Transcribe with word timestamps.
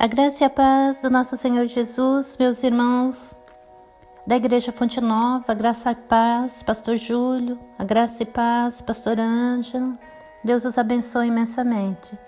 A 0.00 0.06
graça 0.06 0.42
e 0.42 0.46
a 0.46 0.48
paz 0.48 1.02
do 1.02 1.10
nosso 1.10 1.36
Senhor 1.36 1.66
Jesus, 1.66 2.34
meus 2.38 2.62
irmãos 2.62 3.36
da 4.26 4.34
Igreja 4.34 4.72
Fonte 4.72 4.98
Nova, 4.98 5.52
a 5.52 5.54
graça 5.54 5.90
e 5.90 5.94
paz, 5.94 6.62
Pastor 6.62 6.96
Júlio, 6.96 7.60
a 7.78 7.84
graça 7.84 8.22
e 8.22 8.24
paz, 8.24 8.80
Pastor 8.80 9.20
Ângelo, 9.20 9.98
Deus 10.42 10.64
os 10.64 10.78
abençoe 10.78 11.26
imensamente. 11.26 12.18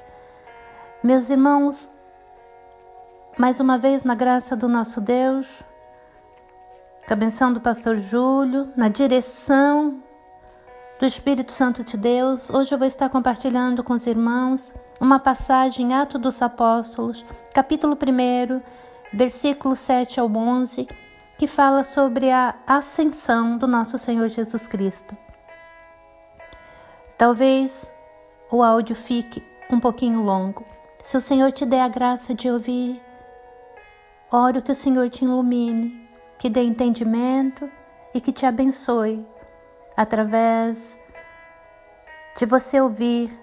Meus 1.02 1.30
irmãos, 1.30 1.88
mais 3.38 3.58
uma 3.58 3.78
vez 3.78 4.04
na 4.04 4.14
graça 4.14 4.54
do 4.54 4.68
nosso 4.68 5.00
Deus, 5.00 5.46
com 7.08 7.14
a 7.14 7.16
benção 7.16 7.54
do 7.54 7.60
Pastor 7.62 7.98
Júlio, 7.98 8.68
na 8.76 8.88
direção 8.88 10.02
do 11.00 11.06
Espírito 11.06 11.52
Santo 11.52 11.82
de 11.82 11.96
Deus, 11.96 12.50
hoje 12.50 12.74
eu 12.74 12.78
vou 12.78 12.86
estar 12.86 13.08
compartilhando 13.08 13.82
com 13.82 13.94
os 13.94 14.06
irmãos 14.06 14.74
uma 15.02 15.18
passagem 15.18 15.92
Atos 15.92 16.20
dos 16.20 16.40
Apóstolos, 16.40 17.24
capítulo 17.52 17.98
1, 18.00 18.62
versículo 19.12 19.74
7 19.74 20.20
ao 20.20 20.28
11, 20.28 20.86
que 21.36 21.48
fala 21.48 21.82
sobre 21.82 22.30
a 22.30 22.54
ascensão 22.64 23.58
do 23.58 23.66
nosso 23.66 23.98
Senhor 23.98 24.28
Jesus 24.28 24.68
Cristo. 24.68 25.16
Talvez 27.18 27.92
o 28.48 28.62
áudio 28.62 28.94
fique 28.94 29.44
um 29.68 29.80
pouquinho 29.80 30.22
longo. 30.22 30.64
Se 31.02 31.16
o 31.16 31.20
Senhor 31.20 31.50
te 31.50 31.66
der 31.66 31.80
a 31.80 31.88
graça 31.88 32.32
de 32.32 32.48
ouvir, 32.48 33.02
oro 34.30 34.62
que 34.62 34.70
o 34.70 34.76
Senhor 34.76 35.10
te 35.10 35.24
ilumine, 35.24 36.08
que 36.38 36.48
dê 36.48 36.62
entendimento 36.62 37.68
e 38.14 38.20
que 38.20 38.30
te 38.30 38.46
abençoe 38.46 39.26
através 39.96 40.96
de 42.38 42.46
você 42.46 42.80
ouvir 42.80 43.41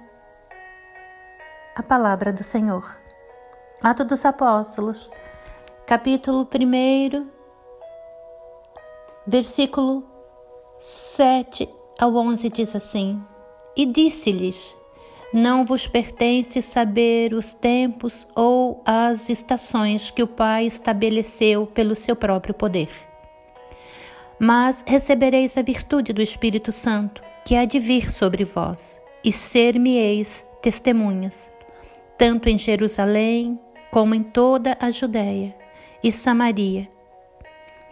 a 1.79 1.83
palavra 1.83 2.33
do 2.33 2.43
Senhor. 2.43 2.97
Atos 3.81 4.05
dos 4.05 4.25
Apóstolos, 4.25 5.09
capítulo 5.85 6.45
1, 6.45 7.25
versículo 9.25 10.03
7 10.77 11.69
ao 11.97 12.13
11 12.17 12.49
diz 12.49 12.75
assim: 12.75 13.23
E 13.77 13.85
disse-lhes: 13.85 14.75
Não 15.33 15.63
vos 15.63 15.87
pertence 15.87 16.61
saber 16.61 17.33
os 17.33 17.53
tempos 17.53 18.27
ou 18.35 18.83
as 18.85 19.29
estações 19.29 20.11
que 20.11 20.21
o 20.21 20.27
Pai 20.27 20.65
estabeleceu 20.65 21.65
pelo 21.65 21.95
seu 21.95 22.13
próprio 22.13 22.53
poder 22.53 22.89
mas 24.41 24.85
recebereis 24.87 25.57
a 25.57 25.61
virtude 25.61 26.13
do 26.13 26.21
Espírito 26.21 26.71
Santo, 26.71 27.21
que 27.43 27.55
há 27.55 27.65
de 27.65 27.77
vir 27.77 28.09
sobre 28.09 28.45
vós, 28.45 29.01
e 29.21 29.33
ser-me-eis 29.33 30.45
testemunhas, 30.61 31.51
tanto 32.19 32.47
em 32.47 32.57
Jerusalém 32.57 33.59
como 33.89 34.13
em 34.13 34.21
toda 34.21 34.77
a 34.79 34.91
Judéia 34.91 35.55
e 36.03 36.11
Samaria, 36.11 36.87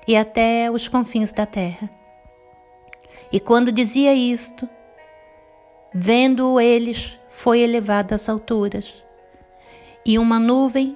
e 0.08 0.16
até 0.16 0.70
os 0.70 0.88
confins 0.88 1.32
da 1.32 1.48
terra. 1.48 1.90
E 3.32 3.40
quando 3.40 3.72
dizia 3.72 4.14
isto, 4.14 4.70
vendo-o 5.92 6.62
eles, 6.62 7.20
foi 7.30 7.62
elevado 7.62 8.14
às 8.14 8.30
alturas, 8.30 9.04
e 10.06 10.20
uma 10.20 10.38
nuvem 10.38 10.96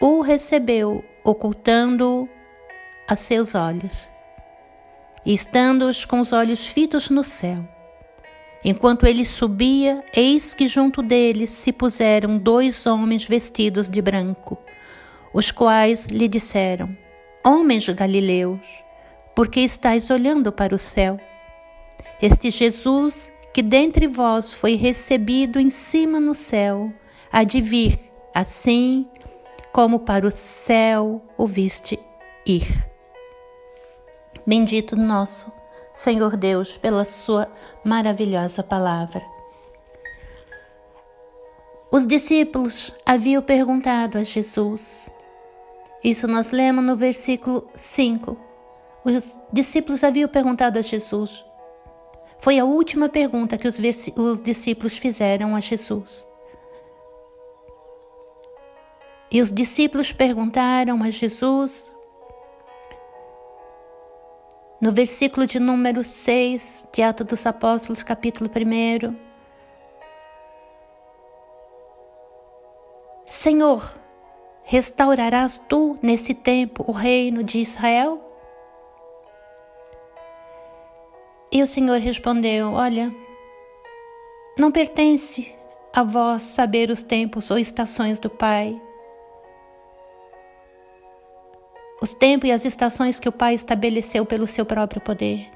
o 0.00 0.20
recebeu, 0.20 1.04
ocultando-o 1.24 2.28
a 3.08 3.16
seus 3.16 3.56
olhos 3.56 4.08
estando-os 5.24 6.06
com 6.06 6.20
os 6.20 6.32
olhos 6.32 6.66
fitos 6.66 7.10
no 7.10 7.22
céu. 7.22 7.66
Enquanto 8.68 9.06
ele 9.06 9.24
subia, 9.24 10.04
eis 10.14 10.52
que 10.52 10.66
junto 10.66 11.02
deles 11.02 11.48
se 11.48 11.72
puseram 11.72 12.36
dois 12.36 12.84
homens 12.84 13.24
vestidos 13.24 13.88
de 13.88 14.02
branco, 14.02 14.58
os 15.32 15.50
quais 15.50 16.04
lhe 16.10 16.28
disseram: 16.28 16.94
Homens 17.42 17.88
galileus, 17.88 18.60
por 19.34 19.48
que 19.48 19.60
estáis 19.60 20.10
olhando 20.10 20.52
para 20.52 20.74
o 20.74 20.78
céu? 20.78 21.18
Este 22.20 22.50
Jesus, 22.50 23.32
que 23.54 23.62
dentre 23.62 24.06
vós 24.06 24.52
foi 24.52 24.74
recebido 24.74 25.58
em 25.58 25.70
cima 25.70 26.20
no 26.20 26.34
céu, 26.34 26.92
há 27.32 27.44
de 27.44 27.62
vir, 27.62 27.98
assim 28.34 29.08
como 29.72 30.00
para 30.00 30.26
o 30.26 30.30
céu 30.30 31.24
o 31.38 31.46
viste 31.46 31.98
ir. 32.44 32.86
Bendito 34.46 34.94
nosso 34.94 35.57
Senhor 35.98 36.36
Deus 36.36 36.76
pela 36.76 37.04
Sua 37.04 37.50
maravilhosa 37.84 38.62
palavra. 38.62 39.20
Os 41.90 42.06
discípulos 42.06 42.94
haviam 43.04 43.42
perguntado 43.42 44.16
a 44.16 44.22
Jesus. 44.22 45.12
Isso 46.04 46.28
nós 46.28 46.52
lemos 46.52 46.84
no 46.84 46.94
versículo 46.94 47.68
5. 47.74 48.38
Os 49.04 49.40
discípulos 49.52 50.04
haviam 50.04 50.28
perguntado 50.28 50.78
a 50.78 50.82
Jesus. 50.82 51.44
Foi 52.38 52.60
a 52.60 52.64
última 52.64 53.08
pergunta 53.08 53.58
que 53.58 53.66
os, 53.66 53.80
os 54.16 54.40
discípulos 54.40 54.96
fizeram 54.96 55.56
a 55.56 55.60
Jesus. 55.60 56.24
E 59.32 59.42
os 59.42 59.50
discípulos 59.50 60.12
perguntaram 60.12 61.02
a 61.02 61.10
Jesus 61.10 61.92
no 64.80 64.92
versículo 64.92 65.46
de 65.46 65.58
número 65.58 66.04
6 66.04 66.86
de 66.92 67.02
Atos 67.02 67.26
dos 67.26 67.46
Apóstolos, 67.46 68.02
capítulo 68.02 68.48
1. 68.48 69.16
Senhor, 73.24 73.94
restaurarás 74.62 75.60
tu 75.68 75.98
nesse 76.00 76.32
tempo 76.32 76.84
o 76.86 76.92
reino 76.92 77.42
de 77.42 77.58
Israel? 77.58 78.24
E 81.50 81.62
o 81.62 81.66
Senhor 81.66 81.98
respondeu: 81.98 82.72
Olha, 82.72 83.12
não 84.56 84.70
pertence 84.70 85.54
a 85.92 86.02
vós 86.04 86.42
saber 86.42 86.88
os 86.90 87.02
tempos 87.02 87.50
ou 87.50 87.58
estações 87.58 88.20
do 88.20 88.30
Pai 88.30 88.80
os 92.00 92.14
tempos 92.14 92.48
e 92.48 92.52
as 92.52 92.64
estações 92.64 93.18
que 93.18 93.28
o 93.28 93.32
Pai 93.32 93.54
estabeleceu 93.54 94.24
pelo 94.24 94.46
seu 94.46 94.64
próprio 94.64 95.00
poder. 95.00 95.50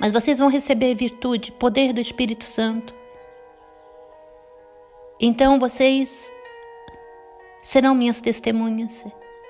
Mas 0.00 0.12
vocês 0.12 0.38
vão 0.38 0.48
receber 0.48 0.94
virtude, 0.94 1.52
poder 1.52 1.92
do 1.92 2.00
Espírito 2.00 2.44
Santo. 2.44 2.94
Então 5.20 5.58
vocês 5.58 6.32
serão 7.62 7.94
minhas 7.94 8.20
testemunhas, 8.20 9.04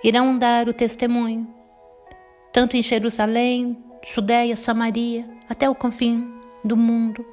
irão 0.05 0.37
dar 0.37 0.69
o 0.69 0.75
testemunho, 0.75 1.49
tanto 2.53 2.77
em 2.77 2.83
Jerusalém, 2.83 3.83
Judéia, 4.05 4.57
Samaria, 4.57 5.27
até 5.49 5.71
o 5.71 5.75
confim 5.75 6.39
do 6.63 6.77
mundo. 6.77 7.25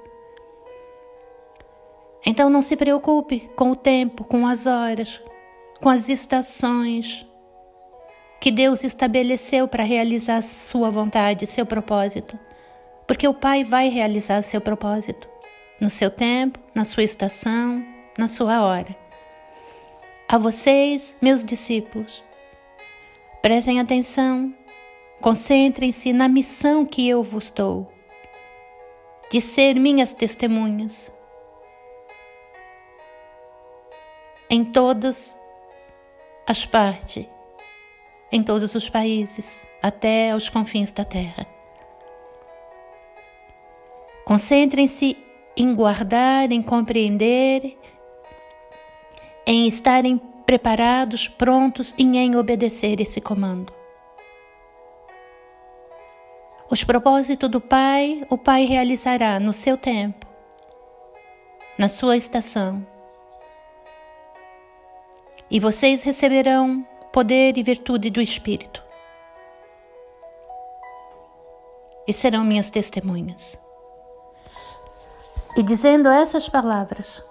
Então 2.26 2.50
não 2.50 2.62
se 2.62 2.78
preocupe 2.78 3.50
com 3.56 3.72
o 3.72 3.76
tempo, 3.76 4.24
com 4.24 4.48
as 4.48 4.66
horas, 4.66 5.22
com 5.82 5.90
as 5.90 6.10
estações, 6.10 7.26
que 8.40 8.52
Deus 8.52 8.84
estabeleceu 8.84 9.68
para 9.68 9.84
realizar 9.84 10.42
sua 10.42 10.90
vontade, 10.90 11.46
seu 11.46 11.66
propósito. 11.66 12.40
Porque 13.06 13.28
o 13.28 13.34
Pai 13.34 13.64
vai 13.64 13.90
realizar 13.90 14.42
seu 14.44 14.62
propósito 14.62 15.28
no 15.80 15.90
seu 15.90 16.10
tempo, 16.10 16.60
na 16.74 16.86
sua 16.86 17.04
estação, 17.04 17.86
na 18.18 18.28
sua 18.28 18.64
hora. 18.64 18.96
A 20.28 20.38
vocês, 20.38 21.16
meus 21.22 21.44
discípulos, 21.44 22.24
prestem 23.42 23.80
atenção, 23.80 24.54
concentrem-se 25.20 26.14
na 26.14 26.28
missão 26.28 26.86
que 26.86 27.08
eu 27.08 27.24
vos 27.24 27.52
dou, 27.52 27.92
de 29.32 29.42
ser 29.42 29.76
minhas 29.76 30.14
testemunhas 30.14 31.12
em 34.50 34.64
todas 34.64 35.38
as 36.48 36.66
partes 36.66 37.26
em 38.32 38.44
todos 38.44 38.76
os 38.76 38.90
países, 38.90 39.66
até 39.82 40.32
aos 40.32 40.50
confins 40.50 40.92
da 40.92 41.04
terra. 41.04 41.48
Concentrem-se 44.26 45.18
em 45.58 45.74
guardar, 45.74 46.52
em 46.52 46.62
compreender, 46.62 47.78
em 49.46 49.66
estarem 49.68 50.18
preparados, 50.46 51.28
prontos 51.28 51.94
e 51.98 52.04
em 52.18 52.36
obedecer 52.36 53.02
esse 53.02 53.20
comando. 53.20 53.74
Os 56.72 56.84
propósitos 56.84 57.50
do 57.50 57.60
Pai, 57.60 58.24
o 58.30 58.38
Pai 58.38 58.66
realizará 58.66 59.40
no 59.40 59.52
seu 59.52 59.76
tempo, 59.76 60.28
na 61.78 61.88
sua 61.88 62.16
estação. 62.16 62.86
E 65.50 65.60
vocês 65.60 66.04
receberão 66.04 66.86
poder 67.12 67.58
e 67.58 67.64
virtude 67.64 68.10
do 68.10 68.22
Espírito. 68.22 68.84
E 72.08 72.14
serão 72.14 72.44
minhas 72.44 72.70
testemunhas. 72.70 73.60
E 75.58 75.64
dizendo 75.64 76.10
essas 76.10 76.48
palavras, 76.48 77.24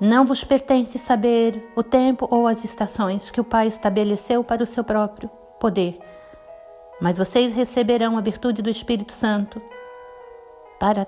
Não 0.00 0.26
vos 0.26 0.42
pertence 0.42 0.98
saber 0.98 1.70
o 1.76 1.82
tempo 1.82 2.26
ou 2.30 2.48
as 2.48 2.64
estações 2.64 3.30
que 3.30 3.40
o 3.40 3.44
Pai 3.44 3.68
estabeleceu 3.68 4.42
para 4.42 4.62
o 4.62 4.66
seu 4.66 4.82
próprio 4.82 5.30
poder, 5.58 5.98
mas 7.00 7.16
vocês 7.16 7.54
receberão 7.54 8.18
a 8.18 8.20
virtude 8.20 8.60
do 8.60 8.68
Espírito 8.68 9.12
Santo 9.12 9.62
para 10.80 11.06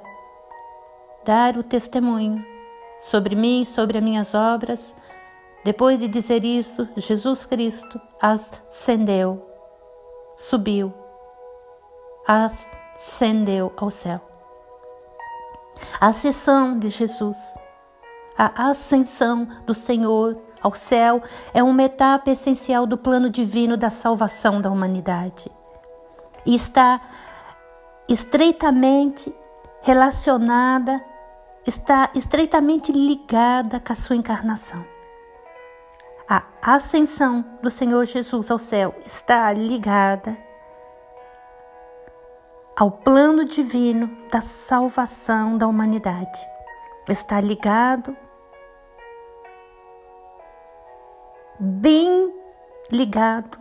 dar 1.24 1.58
o 1.58 1.64
testemunho 1.64 2.42
sobre 3.00 3.34
mim 3.34 3.62
e 3.62 3.66
sobre 3.66 3.98
as 3.98 4.04
minhas 4.04 4.34
obras. 4.34 4.94
Depois 5.66 5.98
de 5.98 6.06
dizer 6.06 6.44
isso, 6.44 6.88
Jesus 6.96 7.44
Cristo 7.44 8.00
ascendeu, 8.22 9.50
subiu, 10.36 10.94
ascendeu 12.24 13.72
ao 13.76 13.90
céu. 13.90 14.20
A 16.00 16.06
ascensão 16.06 16.78
de 16.78 16.88
Jesus, 16.88 17.58
a 18.38 18.70
ascensão 18.70 19.48
do 19.66 19.74
Senhor 19.74 20.40
ao 20.62 20.72
céu 20.72 21.20
é 21.52 21.64
uma 21.64 21.82
etapa 21.82 22.30
essencial 22.30 22.86
do 22.86 22.96
plano 22.96 23.28
divino 23.28 23.76
da 23.76 23.90
salvação 23.90 24.60
da 24.60 24.70
humanidade 24.70 25.50
e 26.46 26.54
está 26.54 27.00
estreitamente 28.08 29.34
relacionada, 29.82 31.04
está 31.66 32.08
estreitamente 32.14 32.92
ligada 32.92 33.80
com 33.80 33.92
a 33.92 33.96
sua 33.96 34.14
encarnação. 34.14 34.94
A 36.28 36.42
ascensão 36.60 37.44
do 37.62 37.70
Senhor 37.70 38.04
Jesus 38.04 38.50
ao 38.50 38.58
céu 38.58 38.92
está 39.04 39.52
ligada 39.52 40.36
ao 42.76 42.90
plano 42.90 43.44
divino 43.44 44.10
da 44.30 44.40
salvação 44.40 45.56
da 45.56 45.68
humanidade. 45.68 46.38
Está 47.08 47.40
ligado, 47.40 48.16
bem 51.60 52.34
ligado, 52.90 53.58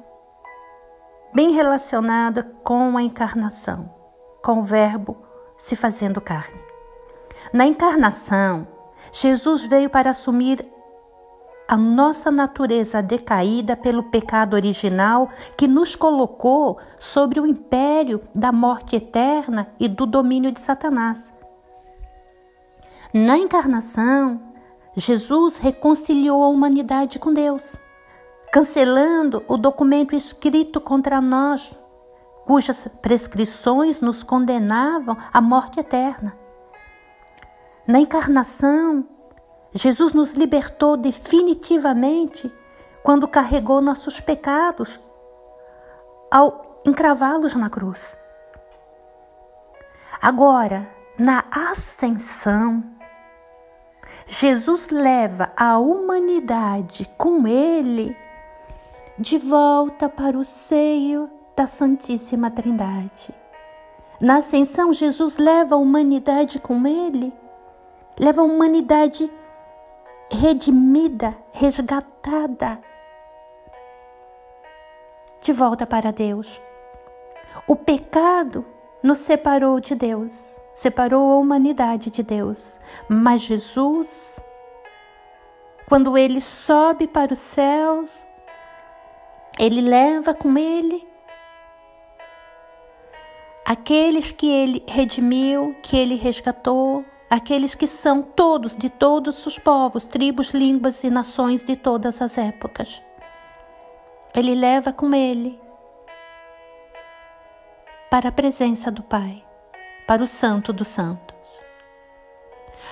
bem 1.36 1.52
relacionada 1.52 2.44
com 2.64 2.98
a 2.98 3.04
encarnação, 3.04 3.94
com 4.44 4.60
o 4.60 4.64
Verbo 4.64 5.16
se 5.56 5.76
fazendo 5.76 6.20
carne. 6.20 6.60
Na 7.54 7.66
encarnação, 7.68 8.68
Jesus 9.12 9.66
veio 9.66 9.90
para 9.90 10.10
assumir 10.10 10.75
a 11.68 11.76
nossa 11.76 12.30
natureza 12.30 13.02
decaída 13.02 13.76
pelo 13.76 14.04
pecado 14.04 14.54
original 14.56 15.30
que 15.58 15.68
nos 15.68 15.96
colocou 15.96 16.78
sobre 17.00 17.40
o 17.40 17.46
império 17.46 18.22
da 18.34 18.52
morte 18.52 18.96
eterna 18.96 19.68
e 19.80 19.88
do 19.88 20.06
domínio 20.06 20.52
de 20.52 20.60
Satanás. 20.60 21.34
Na 23.14 23.38
encarnação, 23.38 24.42
Jesus 24.96 25.58
reconciliou 25.58 26.44
a 26.44 26.48
humanidade 26.48 27.18
com 27.18 27.34
Deus, 27.34 27.78
cancelando 28.52 29.44
o 29.48 29.58
documento 29.58 30.16
escrito 30.16 30.80
contra 30.80 31.20
nós 31.20 31.78
cujas 32.46 32.88
prescrições 33.02 34.02
nos 34.02 34.22
condenavam 34.22 35.18
à 35.34 35.42
morte 35.42 35.80
eterna. 35.80 36.38
Na 37.88 38.00
encarnação, 38.00 39.08
Jesus 39.78 40.14
nos 40.14 40.32
libertou 40.32 40.96
definitivamente 40.96 42.50
quando 43.04 43.28
carregou 43.28 43.82
nossos 43.82 44.22
pecados 44.22 45.02
ao 46.32 46.82
encravá-los 46.86 47.56
na 47.56 47.70
cruz. 47.70 48.18
Agora, 50.22 50.90
na 51.20 51.44
ascensão, 51.52 52.84
Jesus 54.26 54.88
leva 54.88 55.52
a 55.58 55.78
humanidade 55.78 57.10
com 57.18 57.46
ele 57.46 58.16
de 59.20 59.38
volta 59.38 60.08
para 60.08 60.38
o 60.38 60.46
seio 60.46 61.30
da 61.54 61.68
Santíssima 61.68 62.50
Trindade. 62.50 63.36
Na 64.22 64.38
ascensão, 64.38 64.94
Jesus 64.94 65.38
leva 65.38 65.76
a 65.76 65.78
humanidade 65.78 66.60
com 66.60 66.88
ele, 66.88 67.34
leva 68.18 68.42
a 68.42 68.46
humanidade 68.46 69.30
redimida, 70.32 71.38
resgatada, 71.52 72.82
de 75.42 75.54
volta 75.54 75.86
para 75.86 76.12
Deus. 76.12 76.62
O 77.68 77.76
pecado 77.76 78.66
nos 79.04 79.20
separou 79.20 79.80
de 79.80 79.96
Deus, 79.96 80.60
separou 80.74 81.32
a 81.32 81.38
humanidade 81.38 82.10
de 82.10 82.24
Deus, 82.24 82.80
mas 83.08 83.42
Jesus, 83.42 84.44
quando 85.88 86.18
ele 86.18 86.42
sobe 86.42 87.08
para 87.08 87.34
os 87.34 87.40
céus, 87.40 88.12
ele 89.60 89.82
leva 89.82 90.34
com 90.34 90.58
ele 90.58 91.08
aqueles 93.66 94.32
que 94.32 94.48
ele 94.48 94.84
redimiu, 94.88 95.76
que 95.82 95.98
ele 95.98 96.16
resgatou, 96.16 97.04
aqueles 97.30 97.76
que 97.76 97.88
são 97.88 98.22
todos, 98.22 98.76
de 98.76 98.90
todos 98.90 99.46
os 99.46 99.60
povos, 99.60 100.08
tribos, 100.08 100.52
línguas 100.52 101.04
e 101.04 101.10
nações 101.10 101.64
de 101.64 101.76
todas 101.76 102.22
as 102.22 102.38
épocas. 102.38 103.02
Ele 104.34 104.56
leva 104.56 104.92
com 104.92 105.14
ele 105.14 105.60
para 108.10 108.30
a 108.30 108.32
presença 108.32 108.92
do 108.92 109.04
Pai, 109.04 109.44
para 110.08 110.24
o 110.24 110.28
Santo 110.28 110.72
dos 110.72 110.88
Santos. 110.88 111.36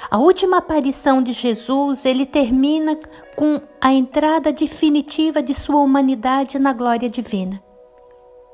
A 0.09 0.18
última 0.18 0.57
aparição 0.57 1.21
de 1.21 1.33
Jesus, 1.33 2.06
ele 2.06 2.25
termina 2.25 2.97
com 3.35 3.62
a 3.80 3.94
entrada 3.94 4.51
definitiva 4.51 5.41
de 5.41 5.53
sua 5.53 5.80
humanidade 5.80 6.59
na 6.59 6.74
glória 6.74 7.09
divina 7.09 7.62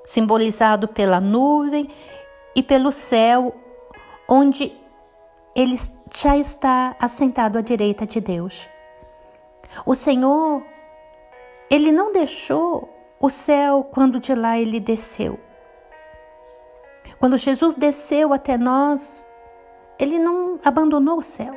simbolizado 0.09 0.87
pela 0.87 1.21
nuvem 1.21 1.87
e 2.55 2.63
pelo 2.63 2.91
céu, 2.91 3.55
onde 4.27 4.75
ele 5.55 5.77
já 6.15 6.37
está 6.37 6.95
assentado 6.99 7.57
à 7.57 7.61
direita 7.61 8.05
de 8.05 8.19
Deus. 8.19 8.67
O 9.85 9.93
Senhor, 9.95 10.63
ele 11.69 11.91
não 11.91 12.11
deixou 12.11 12.89
o 13.19 13.29
céu 13.29 13.83
quando 13.83 14.19
de 14.19 14.33
lá 14.33 14.57
ele 14.57 14.79
desceu. 14.79 15.39
Quando 17.19 17.37
Jesus 17.37 17.75
desceu 17.75 18.33
até 18.33 18.57
nós, 18.57 19.25
ele 19.97 20.17
não 20.17 20.59
abandonou 20.63 21.19
o 21.19 21.23
céu. 21.23 21.55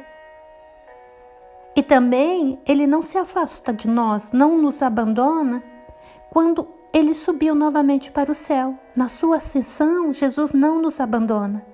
E 1.75 1.83
também 1.83 2.61
ele 2.67 2.87
não 2.87 3.01
se 3.01 3.17
afasta 3.17 3.73
de 3.73 3.89
nós, 3.89 4.33
não 4.33 4.59
nos 4.59 4.83
abandona 4.83 5.63
quando 6.31 6.69
ele 6.93 7.15
subiu 7.15 7.55
novamente 7.55 8.11
para 8.11 8.31
o 8.31 8.35
céu. 8.35 8.79
Na 8.95 9.09
sua 9.09 9.37
ascensão, 9.37 10.13
Jesus 10.13 10.53
não 10.53 10.83
nos 10.83 11.01
abandona. 11.01 11.65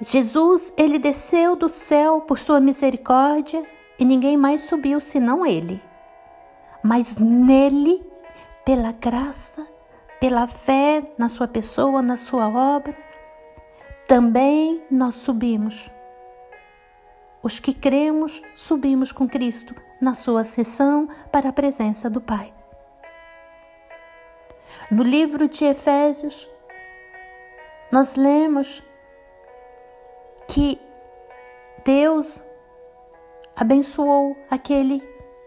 Jesus, 0.00 0.72
ele 0.76 0.98
desceu 0.98 1.56
do 1.56 1.68
céu 1.68 2.20
por 2.20 2.38
sua 2.38 2.60
misericórdia 2.60 3.64
e 3.98 4.04
ninguém 4.04 4.36
mais 4.36 4.62
subiu 4.62 5.00
senão 5.00 5.46
ele. 5.46 5.82
Mas 6.82 7.16
nele, 7.16 8.04
pela 8.64 8.92
graça, 8.92 9.66
pela 10.20 10.46
fé 10.46 11.02
na 11.16 11.30
sua 11.30 11.48
pessoa, 11.48 12.02
na 12.02 12.16
sua 12.16 12.48
obra, 12.48 12.96
também 14.06 14.82
nós 14.90 15.14
subimos. 15.14 15.90
Os 17.42 17.58
que 17.58 17.72
cremos, 17.72 18.42
subimos 18.54 19.12
com 19.12 19.26
Cristo 19.26 19.74
na 20.00 20.14
sua 20.14 20.42
ascensão 20.42 21.08
para 21.32 21.48
a 21.48 21.52
presença 21.52 22.10
do 22.10 22.20
Pai. 22.20 22.52
No 24.90 25.02
livro 25.02 25.48
de 25.48 25.64
Efésios, 25.64 26.48
nós 27.90 28.14
lemos 28.14 28.82
que 30.48 30.80
Deus 31.84 32.42
abençoou 33.54 34.36
aquele 34.50 35.02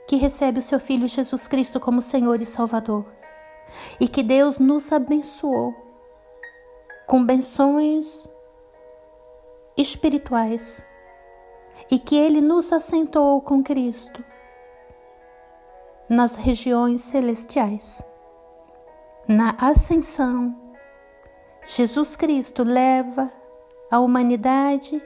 que 0.07 0.15
recebe 0.15 0.59
o 0.59 0.61
seu 0.61 0.79
Filho 0.79 1.07
Jesus 1.07 1.47
Cristo 1.47 1.79
como 1.79 2.01
Senhor 2.01 2.41
e 2.41 2.45
Salvador. 2.45 3.05
E 3.99 4.07
que 4.07 4.23
Deus 4.23 4.57
nos 4.57 4.91
abençoou 4.91 5.75
com 7.05 7.23
benções 7.23 8.27
espirituais. 9.77 10.83
E 11.91 11.99
que 11.99 12.17
Ele 12.17 12.41
nos 12.41 12.73
assentou 12.73 13.41
com 13.41 13.63
Cristo 13.63 14.23
nas 16.09 16.35
regiões 16.35 17.01
celestiais. 17.01 18.03
Na 19.27 19.55
ascensão, 19.59 20.55
Jesus 21.63 22.15
Cristo 22.15 22.63
leva 22.63 23.31
a 23.89 23.99
humanidade 23.99 25.01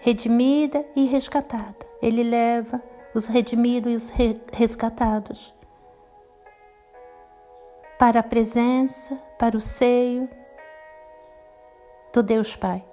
redimida 0.00 0.84
e 0.96 1.06
resgatada. 1.06 1.86
Ele 2.00 2.22
leva 2.22 2.82
os 3.14 3.26
redimidos 3.26 3.92
e 3.92 3.96
os 3.96 4.10
resgatados 4.52 5.54
para 7.98 8.20
a 8.20 8.22
presença, 8.22 9.16
para 9.38 9.56
o 9.56 9.60
seio 9.60 10.28
do 12.12 12.22
Deus 12.22 12.54
Pai. 12.54 12.84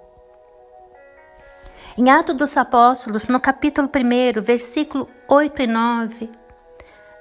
Em 1.96 2.10
Atos 2.10 2.36
dos 2.36 2.56
Apóstolos, 2.56 3.26
no 3.26 3.40
capítulo 3.40 3.88
1, 3.88 4.42
versículo 4.42 5.08
8 5.28 5.62
e 5.62 5.66
9, 5.66 6.30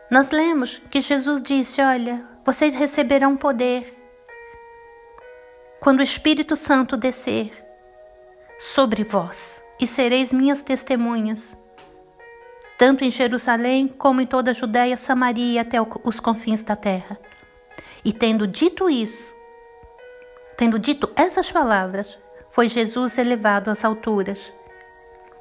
nós 0.10 0.32
lemos 0.32 0.82
que 0.92 1.00
Jesus 1.00 1.42
disse: 1.42 1.82
Olha, 1.82 2.26
vocês 2.44 2.76
receberão 2.76 3.38
poder 3.38 3.94
quando 5.80 6.00
o 6.00 6.04
Espírito 6.04 6.56
Santo 6.56 6.98
descer 6.98 7.65
sobre 8.60 9.04
vós, 9.04 9.62
e 9.80 9.86
sereis 9.86 10.32
minhas 10.32 10.64
testemunhas, 10.64 11.58
tanto 12.78 13.04
em 13.04 13.12
Jerusalém 13.12 13.88
como 13.88 14.22
em 14.22 14.26
toda 14.26 14.52
a 14.52 14.54
Judéia, 14.54 14.98
Samaria 14.98 15.62
até 15.62 15.78
os 15.82 16.20
confins 16.20 16.64
da 16.64 16.76
terra. 16.76 17.18
E 18.04 18.12
tendo 18.12 18.46
dito 18.46 18.90
isso, 18.90 19.34
tendo 20.58 20.78
dito 20.78 21.10
essas 21.16 21.52
palavras, 21.52 22.18
foi 22.50 22.70
Jesus 22.70 23.18
elevado 23.18 23.70
às 23.70 23.84
alturas, 23.84 24.54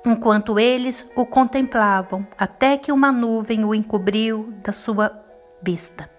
enquanto 0.04 0.58
eles 0.58 1.08
o 1.16 1.24
contemplavam, 1.24 2.26
até 2.36 2.76
que 2.76 2.92
uma 2.92 3.10
nuvem 3.10 3.64
o 3.64 3.74
encobriu 3.74 4.52
da 4.62 4.72
sua 4.72 5.24
vista. 5.62 6.10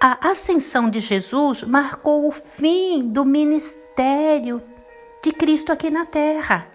A 0.00 0.30
ascensão 0.30 0.88
de 0.88 1.00
Jesus 1.00 1.64
marcou 1.64 2.28
o 2.28 2.30
fim 2.30 3.08
do 3.08 3.24
ministério 3.24 4.62
de 5.22 5.32
Cristo 5.32 5.72
aqui 5.72 5.90
na 5.90 6.06
terra. 6.06 6.66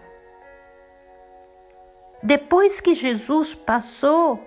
Depois 2.21 2.79
que 2.79 2.93
Jesus 2.93 3.53
passou, 3.53 4.39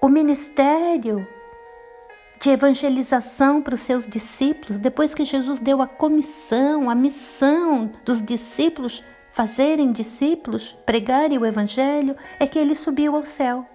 o 0.00 0.08
ministério 0.08 1.26
de 2.40 2.50
evangelização 2.50 3.60
para 3.60 3.74
os 3.74 3.80
seus 3.80 4.06
discípulos, 4.06 4.78
depois 4.78 5.14
que 5.14 5.24
Jesus 5.24 5.58
deu 5.58 5.82
a 5.82 5.86
comissão, 5.86 6.88
a 6.88 6.94
missão 6.94 7.90
dos 8.04 8.22
discípulos 8.22 9.02
fazerem 9.32 9.92
discípulos, 9.92 10.76
pregarem 10.84 11.38
o 11.38 11.46
evangelho, 11.46 12.16
é 12.38 12.46
que 12.46 12.58
ele 12.58 12.74
subiu 12.74 13.16
ao 13.16 13.24
céu. 13.24 13.66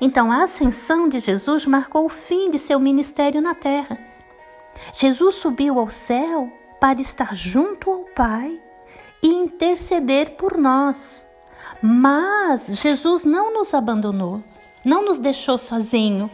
Então, 0.00 0.32
a 0.32 0.44
ascensão 0.44 1.08
de 1.08 1.20
Jesus 1.20 1.66
marcou 1.66 2.06
o 2.06 2.10
fim 2.10 2.50
de 2.50 2.58
seu 2.58 2.80
ministério 2.80 3.40
na 3.40 3.54
terra. 3.54 4.11
Jesus 4.92 5.36
subiu 5.36 5.78
ao 5.78 5.90
céu 5.90 6.52
para 6.80 7.00
estar 7.00 7.34
junto 7.34 7.90
ao 7.90 8.04
Pai 8.06 8.60
e 9.22 9.28
interceder 9.28 10.36
por 10.36 10.56
nós. 10.58 11.24
Mas 11.80 12.66
Jesus 12.66 13.24
não 13.24 13.52
nos 13.54 13.72
abandonou, 13.72 14.42
não 14.84 15.04
nos 15.04 15.18
deixou 15.18 15.58
sozinho. 15.58 16.30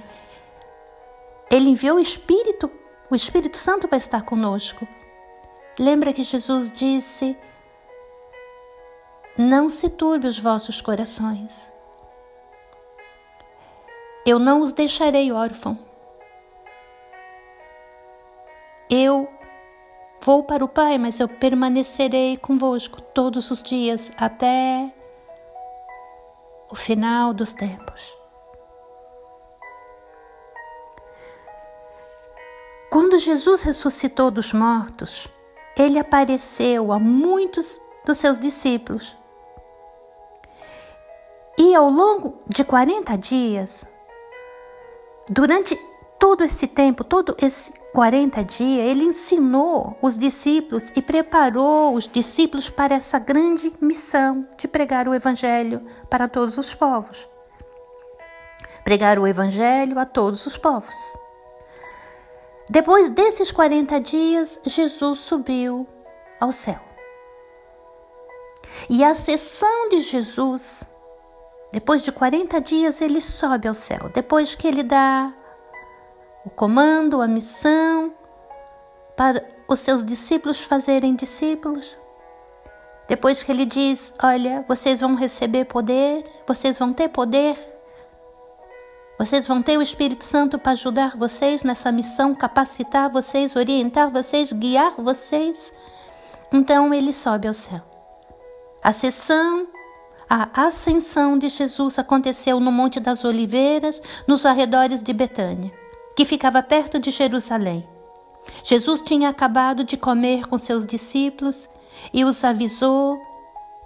Ele 1.50 1.70
enviou 1.70 1.96
o 1.96 2.00
Espírito, 2.00 2.70
o 3.10 3.14
Espírito 3.14 3.56
Santo 3.56 3.88
para 3.88 3.98
estar 3.98 4.22
conosco. 4.22 4.86
Lembra 5.78 6.12
que 6.12 6.24
Jesus 6.24 6.72
disse: 6.72 7.36
Não 9.36 9.70
se 9.70 9.88
turbe 9.88 10.26
os 10.26 10.38
vossos 10.38 10.80
corações. 10.80 11.66
Eu 14.26 14.38
não 14.38 14.60
os 14.60 14.72
deixarei 14.72 15.32
órfãos. 15.32 15.87
Eu 18.90 19.28
vou 20.20 20.44
para 20.44 20.64
o 20.64 20.68
Pai, 20.68 20.98
mas 20.98 21.20
eu 21.20 21.28
permanecerei 21.28 22.36
convosco 22.36 23.00
todos 23.00 23.50
os 23.50 23.62
dias 23.62 24.10
até 24.16 24.92
o 26.70 26.76
final 26.76 27.32
dos 27.32 27.52
tempos. 27.52 28.16
Quando 32.90 33.18
Jesus 33.18 33.62
ressuscitou 33.62 34.30
dos 34.30 34.52
mortos, 34.52 35.28
ele 35.76 35.98
apareceu 35.98 36.90
a 36.90 36.98
muitos 36.98 37.80
dos 38.04 38.18
seus 38.18 38.38
discípulos. 38.38 39.16
E 41.58 41.74
ao 41.74 41.90
longo 41.90 42.40
de 42.46 42.64
40 42.64 43.16
dias, 43.18 43.86
Durante 45.30 45.76
todo 46.18 46.42
esse 46.42 46.66
tempo, 46.66 47.04
todo 47.04 47.36
esse 47.38 47.74
40 47.92 48.44
dias, 48.44 48.86
ele 48.86 49.04
ensinou 49.04 49.96
os 50.02 50.18
discípulos 50.18 50.92
e 50.94 51.02
preparou 51.02 51.94
os 51.94 52.06
discípulos 52.06 52.68
para 52.68 52.94
essa 52.94 53.18
grande 53.18 53.72
missão 53.80 54.46
de 54.56 54.68
pregar 54.68 55.08
o 55.08 55.14
evangelho 55.14 55.84
para 56.08 56.28
todos 56.28 56.58
os 56.58 56.74
povos. 56.74 57.28
Pregar 58.84 59.18
o 59.18 59.26
evangelho 59.26 59.98
a 59.98 60.06
todos 60.06 60.46
os 60.46 60.56
povos. 60.56 60.94
Depois 62.68 63.10
desses 63.10 63.50
40 63.50 64.00
dias, 64.00 64.58
Jesus 64.64 65.20
subiu 65.20 65.86
ao 66.38 66.52
céu. 66.52 66.80
E 68.88 69.02
a 69.02 69.14
sessão 69.14 69.88
de 69.88 70.02
Jesus 70.02 70.86
depois 71.70 72.02
de 72.02 72.10
40 72.10 72.60
dias, 72.60 73.00
ele 73.00 73.20
sobe 73.20 73.68
ao 73.68 73.74
céu. 73.74 74.10
Depois 74.14 74.54
que 74.54 74.66
ele 74.66 74.82
dá 74.82 75.32
o 76.48 76.50
comando, 76.50 77.20
a 77.20 77.28
missão 77.28 78.12
para 79.14 79.44
os 79.68 79.80
seus 79.80 80.04
discípulos 80.04 80.64
fazerem 80.64 81.14
discípulos. 81.14 81.96
Depois 83.06 83.42
que 83.42 83.52
ele 83.52 83.66
diz: 83.66 84.14
Olha, 84.22 84.64
vocês 84.66 85.00
vão 85.00 85.14
receber 85.14 85.66
poder, 85.66 86.24
vocês 86.46 86.78
vão 86.78 86.92
ter 86.92 87.08
poder, 87.08 87.56
vocês 89.18 89.46
vão 89.46 89.62
ter 89.62 89.76
o 89.76 89.82
Espírito 89.82 90.24
Santo 90.24 90.58
para 90.58 90.72
ajudar 90.72 91.16
vocês 91.16 91.62
nessa 91.62 91.92
missão, 91.92 92.34
capacitar 92.34 93.10
vocês, 93.10 93.54
orientar 93.54 94.10
vocês, 94.10 94.52
guiar 94.52 94.94
vocês. 94.96 95.70
Então 96.50 96.94
ele 96.94 97.12
sobe 97.12 97.46
ao 97.46 97.54
céu. 97.54 97.82
A 98.82 98.92
sessão 98.92 99.66
a 100.30 100.66
ascensão 100.66 101.38
de 101.38 101.48
Jesus 101.48 101.98
aconteceu 101.98 102.60
no 102.60 102.70
Monte 102.70 103.00
das 103.00 103.24
Oliveiras, 103.24 104.02
nos 104.26 104.44
arredores 104.44 105.02
de 105.02 105.14
Betânia, 105.14 105.72
que 106.18 106.24
ficava 106.24 106.60
perto 106.64 106.98
de 106.98 107.12
Jerusalém. 107.12 107.88
Jesus 108.64 109.00
tinha 109.00 109.28
acabado 109.28 109.84
de 109.84 109.96
comer 109.96 110.48
com 110.48 110.58
seus 110.58 110.84
discípulos 110.84 111.70
e 112.12 112.24
os 112.24 112.42
avisou 112.42 113.16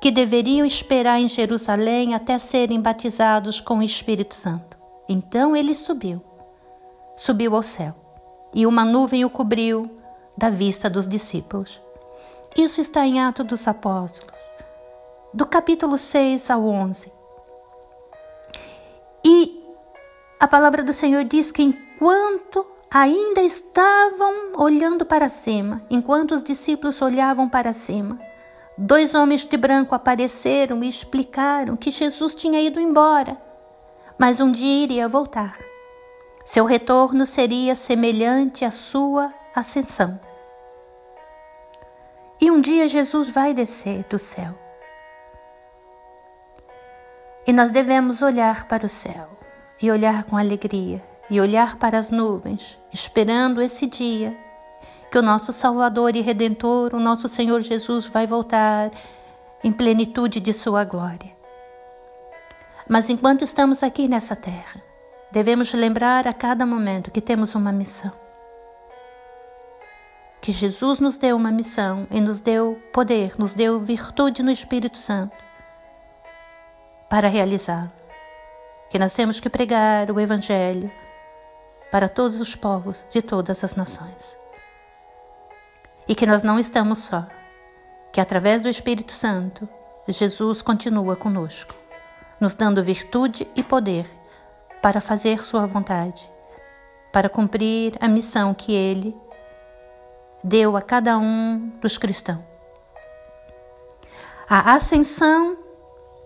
que 0.01 0.11
deveriam 0.11 0.65
esperar 0.65 1.21
em 1.21 1.29
Jerusalém 1.29 2.15
até 2.15 2.39
serem 2.39 2.81
batizados 2.81 3.61
com 3.61 3.81
o 3.81 3.83
Espírito 3.83 4.35
Santo. 4.35 4.79
Então 5.07 5.55
ele 5.55 5.75
subiu, 5.75 6.23
subiu 7.19 7.55
ao 7.55 7.63
céu, 7.63 7.95
e 8.55 8.67
uma 8.67 8.83
nuvem 8.83 9.27
o 9.27 9.31
cobriu 9.31 9.91
da 10.35 10.49
vista 10.49 10.89
dos 10.89 11.07
discípulos. 11.07 11.83
Isso 12.57 12.81
está 12.81 13.07
em 13.07 13.21
Atos 13.21 13.47
dos 13.47 13.69
Apóstolos 13.69 14.33
do 15.35 15.45
capítulo 15.45 15.99
6 15.99 16.49
ao 16.49 16.65
11. 16.65 17.13
E 19.23 19.63
a 20.41 20.49
palavra 20.49 20.83
do 20.83 20.95
Senhor 20.95 21.25
diz 21.25 21.53
que 21.53 21.92
enquanto 22.03 22.67
ainda 22.91 23.41
estavam 23.43 24.55
olhando 24.57 25.07
para 25.07 25.29
cima, 25.29 25.81
enquanto 25.89 26.33
os 26.33 26.43
discípulos 26.43 27.01
olhavam 27.01 27.49
para 27.49 27.73
cima, 27.73 28.19
dois 28.77 29.15
homens 29.15 29.45
de 29.45 29.57
branco 29.57 29.95
apareceram 29.95 30.83
e 30.83 30.89
explicaram 30.89 31.77
que 31.77 31.93
Jesus 31.93 32.35
tinha 32.35 32.61
ido 32.61 32.81
embora, 32.81 33.41
mas 34.19 34.41
um 34.41 34.51
dia 34.51 34.83
iria 34.83 35.09
voltar. 35.09 35.61
Seu 36.45 36.65
retorno 36.65 37.25
seria 37.25 37.77
semelhante 37.77 38.65
à 38.65 38.73
sua 38.73 39.33
ascensão. 39.55 40.19
E 42.41 42.51
um 42.51 42.61
dia 42.61 42.89
Jesus 42.89 43.29
vai 43.31 43.55
descer 43.55 44.05
do 44.11 44.19
céu. 44.19 44.59
E 47.47 47.53
nós 47.53 47.71
devemos 47.71 48.23
olhar 48.23 48.67
para 48.67 48.87
o 48.87 48.89
céu 48.89 49.29
e 49.81 49.89
olhar 49.89 50.25
com 50.25 50.37
alegria 50.37 51.12
e 51.33 51.41
olhar 51.41 51.79
para 51.79 51.99
as 51.99 52.11
nuvens, 52.11 52.79
esperando 52.93 53.63
esse 53.63 53.87
dia 53.87 54.37
que 55.11 55.17
o 55.17 55.23
nosso 55.23 55.51
Salvador 55.51 56.15
e 56.15 56.21
Redentor, 56.21 56.95
o 56.95 57.01
nosso 57.01 57.27
Senhor 57.27 57.63
Jesus, 57.63 58.05
vai 58.05 58.27
voltar 58.27 58.91
em 59.65 59.73
plenitude 59.73 60.41
de 60.41 60.53
sua 60.53 60.85
glória. 60.85 61.35
Mas 62.87 63.09
enquanto 63.09 63.45
estamos 63.45 63.83
aqui 63.83 64.07
nessa 64.09 64.37
terra, 64.37 64.83
devemos 65.31 65.73
lembrar 65.73 66.29
a 66.29 66.35
cada 66.35 66.67
momento 66.67 67.11
que 67.11 67.23
temos 67.23 67.55
uma 67.55 67.73
missão. 67.73 68.13
Que 70.43 70.53
Jesus 70.53 71.01
nos 71.01 71.17
deu 71.17 71.35
uma 71.35 71.51
missão 71.51 72.07
e 72.11 72.21
nos 72.21 72.43
deu 72.43 72.79
poder, 72.93 73.33
nos 73.39 73.55
deu 73.55 73.81
virtude 73.81 74.43
no 74.43 74.51
Espírito 74.51 74.99
Santo 74.99 75.35
para 77.09 77.29
realizá-lo. 77.29 77.91
Que 78.91 78.99
nós 78.99 79.15
temos 79.15 79.41
que 79.41 79.49
pregar 79.49 80.11
o 80.11 80.21
Evangelho 80.21 80.93
para 81.93 82.09
todos 82.09 82.41
os 82.41 82.57
povos 82.57 83.07
de 83.11 83.21
todas 83.21 83.63
as 83.63 83.77
nações. 83.77 84.35
E 86.09 86.15
que 86.15 86.25
nós 86.25 86.43
não 86.43 86.59
estamos 86.59 87.01
só, 87.01 87.27
que 88.11 88.19
através 88.21 88.63
do 88.63 88.69
Espírito 88.71 89.13
Santo, 89.13 89.69
Jesus 90.09 90.63
continua 90.63 91.15
conosco, 91.17 91.75
nos 92.41 92.55
dando 92.55 92.83
virtude 92.83 93.47
e 93.55 93.63
poder 93.63 94.11
para 94.81 95.03
fazer 95.03 95.45
Sua 95.45 95.67
vontade, 95.67 96.29
para 97.13 97.29
cumprir 97.29 97.95
a 98.01 98.09
missão 98.09 98.55
que 98.55 98.73
Ele 98.73 99.15
deu 100.43 100.79
a 100.79 100.81
cada 100.81 101.19
um 101.19 101.73
dos 101.79 101.99
cristãos. 101.99 102.41
A 104.49 104.75
ascensão, 104.75 105.59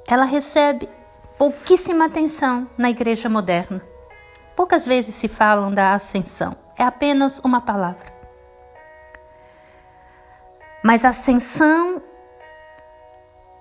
ela 0.06 0.25
recebe 0.25 0.88
pouquíssima 1.37 2.06
atenção 2.06 2.68
na 2.78 2.88
igreja 2.88 3.28
moderna. 3.28 3.96
Poucas 4.56 4.86
vezes 4.86 5.14
se 5.14 5.28
falam 5.28 5.70
da 5.70 5.92
ascensão, 5.92 6.56
é 6.78 6.82
apenas 6.82 7.38
uma 7.40 7.60
palavra. 7.60 8.10
Mas 10.82 11.04
a 11.04 11.10
ascensão 11.10 12.02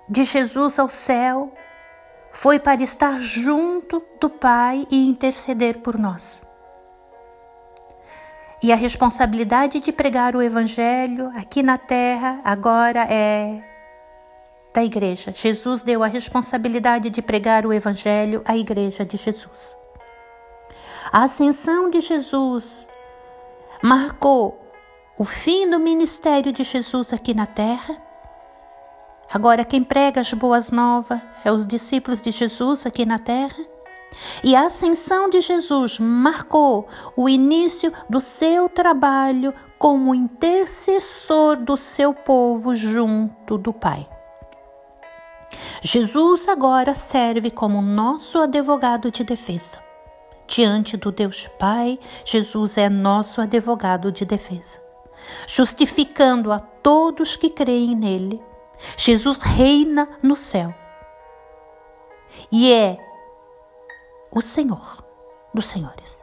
de 0.08 0.24
Jesus 0.24 0.78
ao 0.78 0.88
céu 0.88 1.52
foi 2.32 2.58
para 2.58 2.82
estar 2.82 3.20
junto 3.20 4.02
do 4.18 4.30
Pai 4.30 4.86
e 4.90 5.06
interceder 5.06 5.80
por 5.80 5.98
nós. 5.98 6.42
E 8.62 8.72
a 8.72 8.76
responsabilidade 8.76 9.80
de 9.80 9.92
pregar 9.92 10.34
o 10.34 10.40
Evangelho 10.40 11.30
aqui 11.36 11.62
na 11.62 11.76
terra 11.76 12.40
agora 12.42 13.06
é 13.10 13.62
da 14.72 14.82
igreja. 14.82 15.32
Jesus 15.34 15.82
deu 15.82 16.02
a 16.02 16.06
responsabilidade 16.06 17.10
de 17.10 17.20
pregar 17.20 17.66
o 17.66 17.72
Evangelho 17.72 18.42
à 18.46 18.56
igreja 18.56 19.04
de 19.04 19.16
Jesus. 19.16 19.76
A 21.12 21.24
ascensão 21.24 21.88
de 21.88 22.00
Jesus 22.00 22.88
marcou 23.82 24.60
o 25.16 25.24
fim 25.24 25.70
do 25.70 25.78
ministério 25.78 26.52
de 26.52 26.64
Jesus 26.64 27.12
aqui 27.12 27.32
na 27.32 27.46
terra. 27.46 27.96
Agora, 29.32 29.64
quem 29.64 29.84
prega 29.84 30.20
as 30.20 30.32
boas 30.32 30.70
novas 30.70 31.20
é 31.44 31.52
os 31.52 31.66
discípulos 31.66 32.20
de 32.20 32.30
Jesus 32.32 32.86
aqui 32.86 33.06
na 33.06 33.18
terra. 33.18 33.64
E 34.42 34.56
a 34.56 34.66
ascensão 34.66 35.28
de 35.30 35.40
Jesus 35.40 35.98
marcou 35.98 36.88
o 37.16 37.28
início 37.28 37.92
do 38.08 38.20
seu 38.20 38.68
trabalho 38.68 39.54
como 39.78 40.14
intercessor 40.14 41.56
do 41.56 41.76
seu 41.76 42.14
povo 42.14 42.74
junto 42.74 43.58
do 43.58 43.72
Pai. 43.72 44.08
Jesus 45.82 46.48
agora 46.48 46.94
serve 46.94 47.50
como 47.50 47.80
nosso 47.80 48.38
advogado 48.38 49.10
de 49.10 49.22
defesa. 49.22 49.85
Diante 50.46 50.96
do 50.96 51.10
Deus 51.10 51.48
Pai, 51.58 51.98
Jesus 52.24 52.78
é 52.78 52.88
nosso 52.88 53.40
advogado 53.40 54.12
de 54.12 54.24
defesa, 54.24 54.80
justificando 55.46 56.52
a 56.52 56.58
todos 56.58 57.36
que 57.36 57.50
creem 57.50 57.96
nele. 57.96 58.40
Jesus 58.96 59.38
reina 59.38 60.08
no 60.22 60.36
céu 60.36 60.74
e 62.52 62.72
é 62.72 62.98
o 64.30 64.40
Senhor 64.40 65.04
dos 65.52 65.66
senhores. 65.66 66.18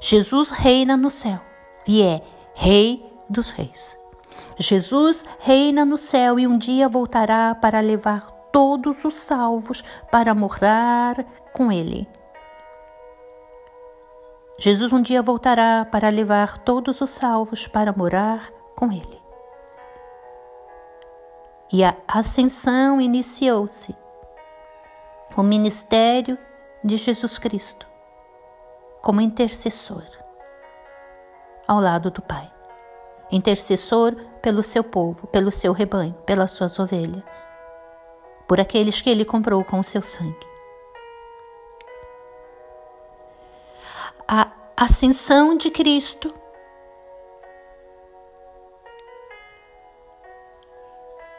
Jesus 0.00 0.50
reina 0.50 0.96
no 0.96 1.10
céu 1.10 1.40
e 1.86 2.02
é 2.02 2.22
Rei 2.54 3.04
dos 3.28 3.50
reis. 3.50 3.96
Jesus 4.58 5.24
reina 5.38 5.84
no 5.84 5.96
céu 5.96 6.38
e 6.38 6.46
um 6.46 6.58
dia 6.58 6.88
voltará 6.88 7.54
para 7.54 7.80
levar 7.80 8.30
todos 8.52 9.04
os 9.04 9.16
salvos 9.16 9.82
para 10.10 10.34
morar 10.34 11.24
com 11.52 11.72
ele. 11.72 12.06
Jesus 14.58 14.92
um 14.92 15.02
dia 15.02 15.22
voltará 15.22 15.84
para 15.84 16.08
levar 16.08 16.58
todos 16.58 17.00
os 17.00 17.10
salvos 17.10 17.66
para 17.66 17.92
morar 17.92 18.50
com 18.76 18.92
Ele. 18.92 19.20
E 21.72 21.82
a 21.82 21.96
ascensão 22.06 23.00
iniciou-se. 23.00 23.96
O 25.36 25.42
ministério 25.42 26.38
de 26.84 26.98
Jesus 26.98 27.38
Cristo 27.38 27.86
como 29.00 29.20
intercessor 29.20 30.04
ao 31.66 31.80
lado 31.80 32.10
do 32.10 32.22
Pai. 32.22 32.50
Intercessor 33.30 34.14
pelo 34.40 34.62
seu 34.62 34.84
povo, 34.84 35.26
pelo 35.26 35.50
seu 35.50 35.72
rebanho, 35.72 36.14
pelas 36.26 36.50
suas 36.52 36.78
ovelhas, 36.78 37.22
por 38.46 38.60
aqueles 38.60 39.00
que 39.00 39.10
ele 39.10 39.24
comprou 39.24 39.64
com 39.64 39.80
o 39.80 39.84
seu 39.84 40.02
sangue. 40.02 40.51
A 44.28 44.50
ascensão 44.76 45.56
de 45.56 45.70
Cristo. 45.70 46.32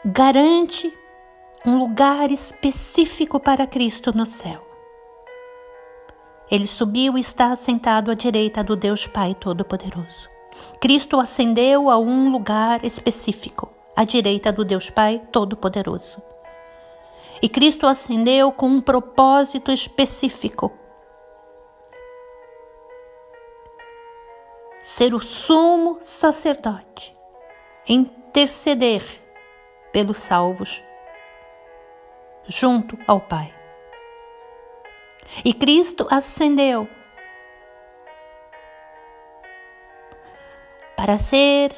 Garante 0.04 0.92
um 1.66 1.78
lugar 1.78 2.30
específico 2.30 3.40
para 3.40 3.66
Cristo 3.66 4.16
no 4.16 4.26
céu. 4.26 4.62
Ele 6.50 6.66
subiu 6.66 7.16
e 7.16 7.20
está 7.20 7.52
assentado 7.52 8.10
à 8.10 8.14
direita 8.14 8.62
do 8.62 8.76
Deus 8.76 9.06
Pai 9.06 9.34
Todo-Poderoso. 9.34 10.28
Cristo 10.80 11.18
ascendeu 11.18 11.88
a 11.90 11.98
um 11.98 12.30
lugar 12.30 12.84
específico, 12.84 13.72
à 13.96 14.04
direita 14.04 14.52
do 14.52 14.64
Deus 14.64 14.90
Pai 14.90 15.22
Todo-Poderoso. 15.32 16.22
E 17.40 17.48
Cristo 17.48 17.86
ascendeu 17.86 18.52
com 18.52 18.66
um 18.66 18.80
propósito 18.80 19.72
específico 19.72 20.70
ser 24.84 25.14
o 25.14 25.20
sumo 25.20 25.96
sacerdote, 26.02 27.16
interceder 27.88 29.02
pelos 29.90 30.18
salvos 30.18 30.84
junto 32.46 32.98
ao 33.06 33.18
Pai. 33.18 33.50
E 35.42 35.54
Cristo 35.54 36.06
ascendeu 36.10 36.86
para 40.94 41.16
ser 41.16 41.74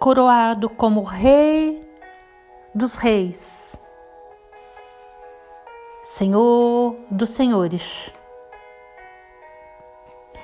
coroado 0.00 0.68
como 0.68 1.02
Rei 1.02 1.88
dos 2.74 2.96
Reis, 2.96 3.80
Senhor 6.02 6.96
dos 7.12 7.30
Senhores. 7.30 8.15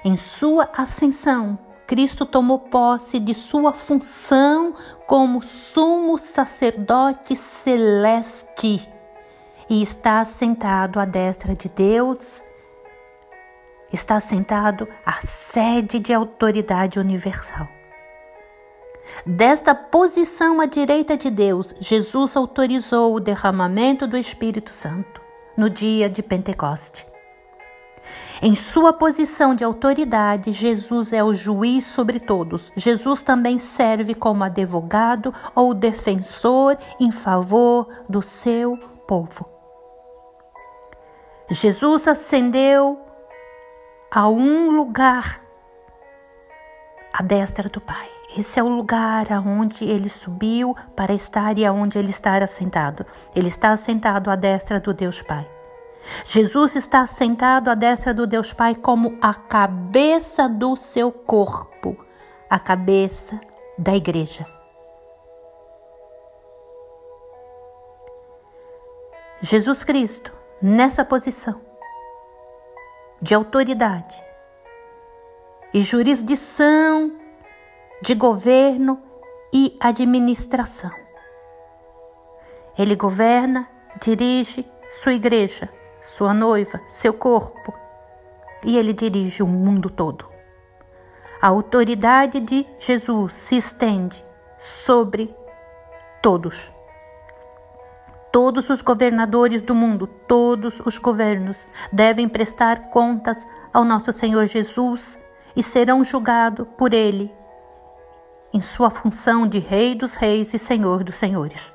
Em 0.05 0.17
sua 0.17 0.69
ascensão, 0.77 1.59
Cristo 1.87 2.27
tomou 2.27 2.59
posse 2.59 3.21
de 3.21 3.35
sua 3.35 3.73
função 3.73 4.75
como 5.07 5.41
sumo 5.43 6.19
sacerdote 6.19 7.37
celeste 7.37 8.89
e 9.71 9.83
está 9.83 10.25
sentado 10.25 10.99
à 10.99 11.05
destra 11.05 11.55
de 11.55 11.69
Deus, 11.69 12.43
está 13.93 14.19
sentado 14.19 14.89
à 15.07 15.21
sede 15.25 16.01
de 16.01 16.13
autoridade 16.13 16.99
universal. 16.99 17.69
Desta 19.25 19.75
posição 19.75 20.61
à 20.61 20.67
direita 20.67 21.17
de 21.17 21.31
Deus, 21.31 21.75
Jesus 21.79 22.37
autorizou 22.37 23.15
o 23.15 23.21
derramamento 23.21 24.07
do 24.07 24.17
Espírito 24.17 24.71
Santo 24.71 25.21
no 25.57 25.71
dia 25.71 26.09
de 26.09 26.23
Pentecoste. 26.23 27.12
Em 28.41 28.57
sua 28.57 28.93
posição 28.93 29.55
de 29.55 29.65
autoridade, 29.65 30.53
Jesus 30.53 31.13
é 31.13 31.23
o 31.23 31.35
juiz 31.35 31.87
sobre 31.87 32.19
todos. 32.19 32.73
Jesus 32.75 33.23
também 33.23 33.59
serve 33.59 34.15
como 34.15 34.43
advogado 34.45 35.33
ou 35.55 35.73
defensor 35.73 36.77
em 36.99 37.13
favor 37.13 37.89
do 38.09 38.21
seu 38.21 38.77
povo. 39.07 39.49
Jesus 41.51 42.09
ascendeu 42.09 42.99
a 44.11 44.29
um 44.29 44.71
lugar 44.71 45.41
à 47.13 47.23
destra 47.23 47.69
do 47.69 47.81
Pai. 47.81 48.09
Esse 48.37 48.59
é 48.59 48.63
o 48.63 48.69
lugar 48.69 49.31
aonde 49.31 49.85
ele 49.85 50.09
subiu 50.09 50.75
para 50.97 51.13
estar 51.13 51.59
e 51.59 51.67
aonde 51.67 51.99
ele 51.99 52.11
está 52.11 52.37
assentado. 52.39 53.05
Ele 53.37 53.49
está 53.49 53.71
assentado 53.71 54.31
à 54.31 54.37
destra 54.37 54.81
do 54.81 54.95
Deus 54.95 55.21
Pai. 55.21 55.47
Jesus 56.25 56.77
está 56.77 57.07
sentado 57.07 57.71
à 57.71 57.75
destra 57.75 58.13
do 58.13 58.27
Deus 58.27 58.53
Pai 58.53 58.75
como 58.75 59.17
a 59.21 59.35
cabeça 59.35 60.49
do 60.49 60.77
seu 60.77 61.13
corpo, 61.13 61.97
a 62.49 62.59
cabeça 62.59 63.41
da 63.79 63.95
igreja. 63.95 64.47
Jesus 69.41 69.83
Cristo, 69.83 70.33
nessa 70.61 71.05
posição 71.05 71.61
de 73.21 73.35
autoridade 73.35 74.23
e 75.75 75.81
jurisdição 75.81 77.13
de 78.01 78.15
governo 78.15 79.03
e 79.53 79.77
administração. 79.81 80.93
Ele 82.79 82.97
governa, 82.97 83.69
dirige 84.01 84.69
sua 84.91 85.15
igreja 85.15 85.69
sua 86.03 86.35
noiva, 86.35 86.81
seu 86.89 87.13
corpo, 87.15 87.73
e 88.65 88.77
ele 88.77 88.93
dirige 88.93 89.43
o 89.43 89.47
mundo 89.47 89.89
todo. 89.89 90.27
A 91.41 91.49
autoridade 91.49 92.41
de 92.41 92.67
Jesus 92.79 93.35
se 93.35 93.57
estende 93.57 94.25
sobre 94.59 95.35
todos. 96.23 96.71
Todos 98.31 98.71
os 98.71 98.81
governadores 98.81 99.61
do 99.61 99.75
mundo, 99.75 100.07
todos 100.07 100.81
os 100.87 100.99
governos 100.99 101.67
devem 101.93 102.29
prestar 102.29 102.91
contas 102.91 103.47
ao 103.73 103.85
nosso 103.85 104.13
Senhor 104.13 104.47
Jesus 104.47 105.19
e 105.55 105.63
serão 105.63 106.05
julgados 106.05 106.67
por 106.79 106.95
ele 106.95 107.31
em 108.53 108.61
sua 108.61 108.91
função 108.91 109.47
de 109.47 109.59
Rei 109.59 109.95
dos 109.95 110.15
Reis 110.15 110.53
e 110.55 110.59
Senhor 110.59 111.03
dos 111.03 111.17
Senhores. 111.17 111.73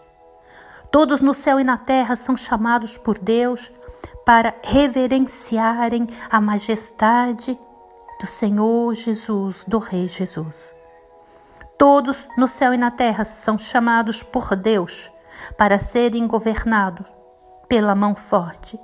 Todos 0.91 1.21
no 1.21 1.33
céu 1.33 1.59
e 1.59 1.63
na 1.63 1.77
terra 1.77 2.15
são 2.15 2.37
chamados 2.37 2.97
por 2.97 3.17
Deus 3.17 3.71
para 4.27 4.55
reverenciarem 4.61 6.05
a 6.29 6.41
majestade 6.41 7.57
do 8.19 8.27
Senhor 8.27 8.93
Jesus, 8.93 9.63
do 9.65 9.77
Rei 9.77 10.09
Jesus. 10.09 10.75
Todos 11.77 12.27
no 12.37 12.45
céu 12.45 12.73
e 12.73 12.77
na 12.77 12.91
terra 12.91 13.23
são 13.23 13.57
chamados 13.57 14.21
por 14.21 14.53
Deus 14.53 15.09
para 15.57 15.79
serem 15.79 16.27
governados 16.27 17.07
pela 17.69 17.95
mão 17.95 18.15
forte 18.15 18.77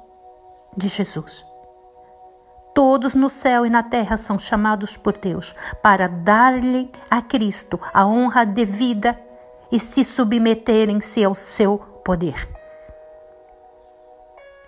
de 0.77 0.87
Jesus. 0.87 1.45
Todos 2.73 3.13
no 3.13 3.29
céu 3.29 3.65
e 3.65 3.69
na 3.69 3.83
terra 3.83 4.15
são 4.15 4.39
chamados 4.39 4.95
por 4.95 5.17
Deus 5.17 5.53
para 5.81 6.07
dar-lhe 6.07 6.89
a 7.11 7.21
Cristo 7.21 7.77
a 7.93 8.05
honra 8.05 8.45
devida 8.45 9.19
e 9.69 9.77
se 9.77 10.05
submeterem-se 10.05 11.21
ao 11.21 11.35
seu 11.35 11.79
poder. 12.05 12.62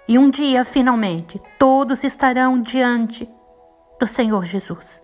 E 0.08 0.20
um 0.20 0.30
dia, 0.30 0.63
finalmente, 0.63 1.41
todos 1.58 2.04
estarão 2.04 2.60
diante 2.60 3.28
do 4.00 4.06
Senhor 4.06 4.46
Jesus, 4.46 5.02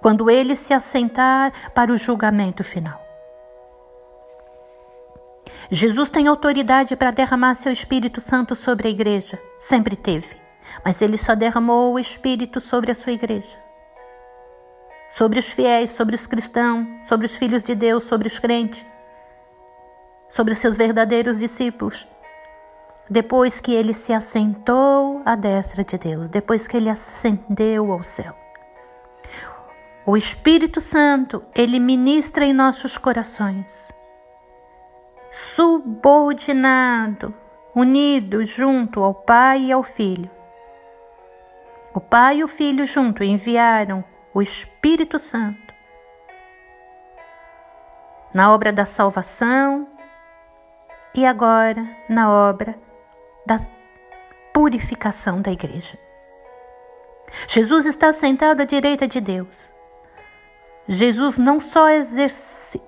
quando 0.00 0.28
ele 0.28 0.54
se 0.56 0.74
assentar 0.74 1.72
para 1.72 1.90
o 1.90 1.96
julgamento 1.96 2.62
final. 2.62 3.02
Jesus 5.70 6.10
tem 6.10 6.26
autoridade 6.26 6.94
para 6.94 7.10
derramar 7.10 7.54
seu 7.54 7.72
Espírito 7.72 8.20
Santo 8.20 8.54
sobre 8.54 8.88
a 8.88 8.90
igreja, 8.90 9.40
sempre 9.58 9.96
teve, 9.96 10.36
mas 10.84 11.00
ele 11.00 11.16
só 11.16 11.34
derramou 11.34 11.94
o 11.94 11.98
Espírito 11.98 12.60
sobre 12.60 12.92
a 12.92 12.94
sua 12.94 13.12
igreja. 13.12 13.58
Sobre 15.12 15.38
os 15.38 15.46
fiéis, 15.46 15.90
sobre 15.90 16.14
os 16.14 16.26
cristãos, 16.26 16.86
sobre 17.08 17.26
os 17.26 17.36
filhos 17.36 17.62
de 17.62 17.74
Deus, 17.74 18.04
sobre 18.04 18.26
os 18.26 18.38
crentes, 18.38 18.84
sobre 20.28 20.52
os 20.52 20.58
seus 20.58 20.76
verdadeiros 20.76 21.38
discípulos. 21.38 22.06
Depois 23.08 23.60
que 23.60 23.72
ele 23.72 23.92
se 23.92 24.12
assentou 24.12 25.22
à 25.24 25.34
destra 25.34 25.84
de 25.84 25.98
Deus, 25.98 26.28
depois 26.28 26.66
que 26.66 26.76
ele 26.76 26.88
ascendeu 26.88 27.92
ao 27.92 28.02
céu. 28.02 28.34
O 30.06 30.16
Espírito 30.16 30.80
Santo, 30.80 31.42
ele 31.54 31.78
ministra 31.78 32.44
em 32.44 32.52
nossos 32.52 32.98
corações 32.98 33.94
subordinado, 35.34 37.34
unido 37.74 38.44
junto 38.44 39.02
ao 39.02 39.12
Pai 39.12 39.64
e 39.64 39.72
ao 39.72 39.82
Filho. 39.82 40.30
O 41.92 42.00
Pai 42.00 42.38
e 42.38 42.44
o 42.44 42.48
Filho 42.48 42.86
junto 42.86 43.24
enviaram 43.24 44.04
o 44.32 44.40
Espírito 44.40 45.18
Santo 45.18 45.74
na 48.32 48.52
obra 48.52 48.72
da 48.72 48.84
salvação 48.84 49.88
e 51.14 51.26
agora 51.26 51.84
na 52.08 52.30
obra 52.30 52.76
da 53.46 53.60
purificação 54.52 55.42
da 55.42 55.50
igreja. 55.50 55.98
Jesus 57.48 57.86
está 57.86 58.12
sentado 58.12 58.62
à 58.62 58.64
direita 58.64 59.08
de 59.08 59.20
Deus. 59.20 59.72
Jesus 60.86 61.38
não 61.38 61.58
só 61.58 61.88
exerce 61.88 62.80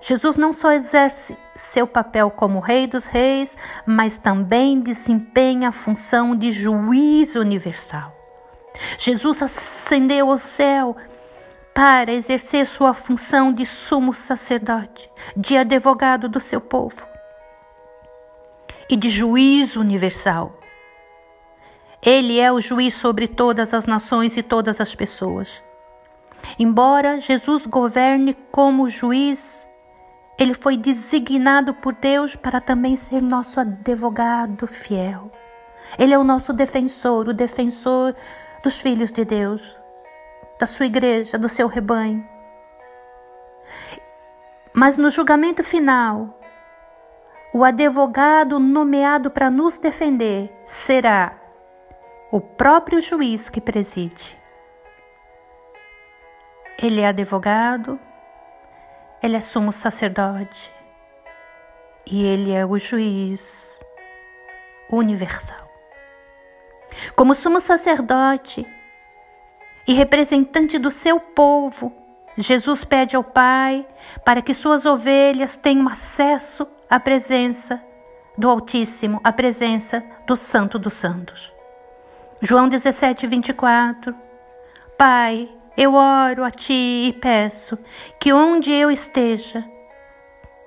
Jesus 0.00 0.36
não 0.36 0.52
só 0.52 0.72
exerce 0.72 1.36
seu 1.56 1.86
papel 1.86 2.30
como 2.30 2.60
Rei 2.60 2.86
dos 2.86 3.06
Reis, 3.06 3.56
mas 3.84 4.18
também 4.18 4.78
desempenha 4.78 5.70
a 5.70 5.72
função 5.72 6.36
de 6.36 6.52
juiz 6.52 7.34
universal. 7.34 8.14
Jesus 8.98 9.42
ascendeu 9.42 10.30
ao 10.30 10.38
céu 10.38 10.94
para 11.74 12.12
exercer 12.12 12.66
sua 12.66 12.94
função 12.94 13.52
de 13.52 13.64
sumo 13.64 14.12
sacerdote, 14.12 15.10
de 15.36 15.56
advogado 15.56 16.28
do 16.28 16.38
seu 16.38 16.60
povo 16.60 17.15
e 18.88 18.96
de 18.96 19.10
juiz 19.10 19.76
universal. 19.76 20.58
Ele 22.02 22.38
é 22.38 22.52
o 22.52 22.60
juiz 22.60 22.94
sobre 22.94 23.26
todas 23.26 23.74
as 23.74 23.86
nações 23.86 24.36
e 24.36 24.42
todas 24.42 24.80
as 24.80 24.94
pessoas. 24.94 25.62
Embora 26.58 27.20
Jesus 27.20 27.66
governe 27.66 28.34
como 28.52 28.88
juiz, 28.88 29.66
ele 30.38 30.54
foi 30.54 30.76
designado 30.76 31.74
por 31.74 31.94
Deus 31.94 32.36
para 32.36 32.60
também 32.60 32.94
ser 32.94 33.20
nosso 33.20 33.58
advogado 33.58 34.66
fiel. 34.66 35.30
Ele 35.98 36.12
é 36.12 36.18
o 36.18 36.24
nosso 36.24 36.52
defensor, 36.52 37.28
o 37.28 37.34
defensor 37.34 38.14
dos 38.62 38.78
filhos 38.78 39.10
de 39.10 39.24
Deus, 39.24 39.76
da 40.60 40.66
sua 40.66 40.86
igreja, 40.86 41.38
do 41.38 41.48
seu 41.48 41.66
rebanho. 41.66 42.26
Mas 44.72 44.98
no 44.98 45.10
julgamento 45.10 45.64
final, 45.64 46.35
o 47.56 47.64
advogado 47.64 48.60
nomeado 48.60 49.30
para 49.30 49.48
nos 49.48 49.78
defender 49.78 50.52
será 50.66 51.40
o 52.30 52.38
próprio 52.38 53.00
juiz 53.00 53.48
que 53.48 53.62
preside. 53.62 54.38
Ele 56.78 57.00
é 57.00 57.06
advogado, 57.06 57.98
ele 59.22 59.36
é 59.38 59.40
sumo 59.40 59.72
sacerdote 59.72 60.70
e 62.04 62.26
ele 62.26 62.52
é 62.52 62.66
o 62.66 62.76
juiz 62.76 63.80
universal. 64.90 65.66
Como 67.14 67.34
sumo 67.34 67.58
sacerdote 67.58 68.66
e 69.88 69.94
representante 69.94 70.78
do 70.78 70.90
seu 70.90 71.18
povo, 71.18 71.90
Jesus 72.36 72.84
pede 72.84 73.16
ao 73.16 73.24
Pai 73.24 73.88
para 74.26 74.42
que 74.42 74.52
suas 74.52 74.84
ovelhas 74.84 75.56
tenham 75.56 75.88
acesso 75.88 76.75
à 76.88 77.00
presença 77.00 77.82
do 78.36 78.48
Altíssimo, 78.48 79.20
à 79.24 79.32
presença 79.32 80.02
do 80.26 80.36
Santo 80.36 80.78
dos 80.78 80.94
Santos. 80.94 81.52
João 82.40 82.68
17, 82.68 83.26
24. 83.26 84.14
Pai, 84.98 85.48
eu 85.76 85.94
oro 85.94 86.44
a 86.44 86.50
ti 86.50 87.08
e 87.08 87.12
peço 87.12 87.78
que 88.20 88.32
onde 88.32 88.70
eu 88.70 88.90
esteja, 88.90 89.64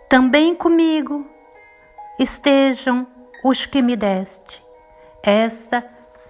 também 0.08 0.55
comigo 0.55 1.25
estejam 2.19 3.08
os 3.43 3.65
que 3.65 3.82
me 3.82 3.95
deste. 3.95 4.63
Esta 5.23 5.88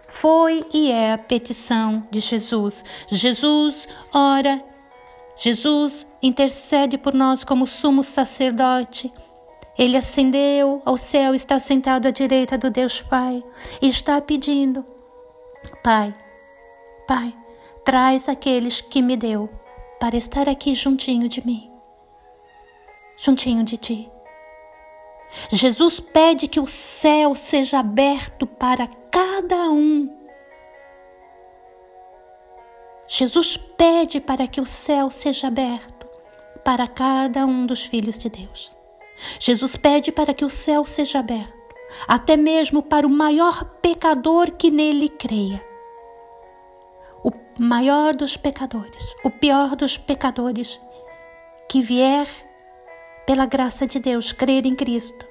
foi 0.08 0.66
e 0.74 0.92
é 0.92 1.14
a 1.14 1.18
petição 1.18 2.08
de 2.12 2.20
Jesus. 2.20 2.84
Jesus 3.08 3.88
ora, 4.14 4.62
Jesus 5.36 6.06
intercede 6.22 6.98
por 6.98 7.14
nós 7.14 7.44
como 7.44 7.66
sumo 7.66 8.04
sacerdote. 8.04 9.12
Ele 9.80 9.98
ascendeu 9.98 10.82
ao 10.86 10.96
céu, 10.96 11.34
está 11.34 11.60
sentado 11.60 12.08
à 12.08 12.12
direita 12.12 12.56
do 12.56 12.70
Deus 12.70 13.02
Pai 13.02 13.44
e 13.82 13.90
está 13.90 14.22
pedindo: 14.22 14.86
Pai, 15.82 16.14
Pai, 17.08 17.34
Traz 17.90 18.30
aqueles 18.30 18.82
que 18.82 19.02
me 19.02 19.18
deu 19.18 19.50
para 20.00 20.16
estar 20.16 20.48
aqui 20.48 20.76
juntinho 20.76 21.28
de 21.28 21.44
mim, 21.44 21.72
juntinho 23.18 23.64
de 23.64 23.78
ti. 23.78 24.12
Jesus 25.52 26.00
pede 26.00 26.48
que 26.48 26.60
o 26.60 26.68
céu 26.68 27.34
seja 27.34 27.80
aberto 27.80 28.46
para 28.46 28.86
cada 29.12 29.72
um. 29.72 30.08
Jesus 33.08 33.58
pede 33.58 34.20
para 34.20 34.48
que 34.48 34.62
o 34.62 34.68
céu 34.68 35.10
seja 35.10 35.48
aberto 35.48 36.08
para 36.64 36.88
cada 36.88 37.44
um 37.44 37.66
dos 37.66 37.84
filhos 37.84 38.20
de 38.20 38.30
Deus. 38.30 38.79
Jesus 39.40 39.76
pede 39.76 40.12
para 40.12 40.34
que 40.34 40.46
o 40.46 40.50
céu 40.50 40.86
seja 40.86 41.20
aberto, 41.20 41.54
até 42.08 42.38
mesmo 42.38 42.82
para 42.82 43.06
o 43.06 43.10
maior 43.10 43.64
pecador 43.82 44.52
que 44.52 44.70
nele 44.70 45.10
creia 45.10 45.70
maior 47.60 48.16
dos 48.16 48.38
pecadores, 48.38 49.14
o 49.22 49.30
pior 49.30 49.76
dos 49.76 49.98
pecadores, 49.98 50.80
que 51.68 51.82
vier 51.82 52.26
pela 53.28 53.46
graça 53.46 53.86
de 53.86 54.00
Deus 54.00 54.32
crer 54.32 54.66
em 54.66 54.74
Cristo 54.74 55.28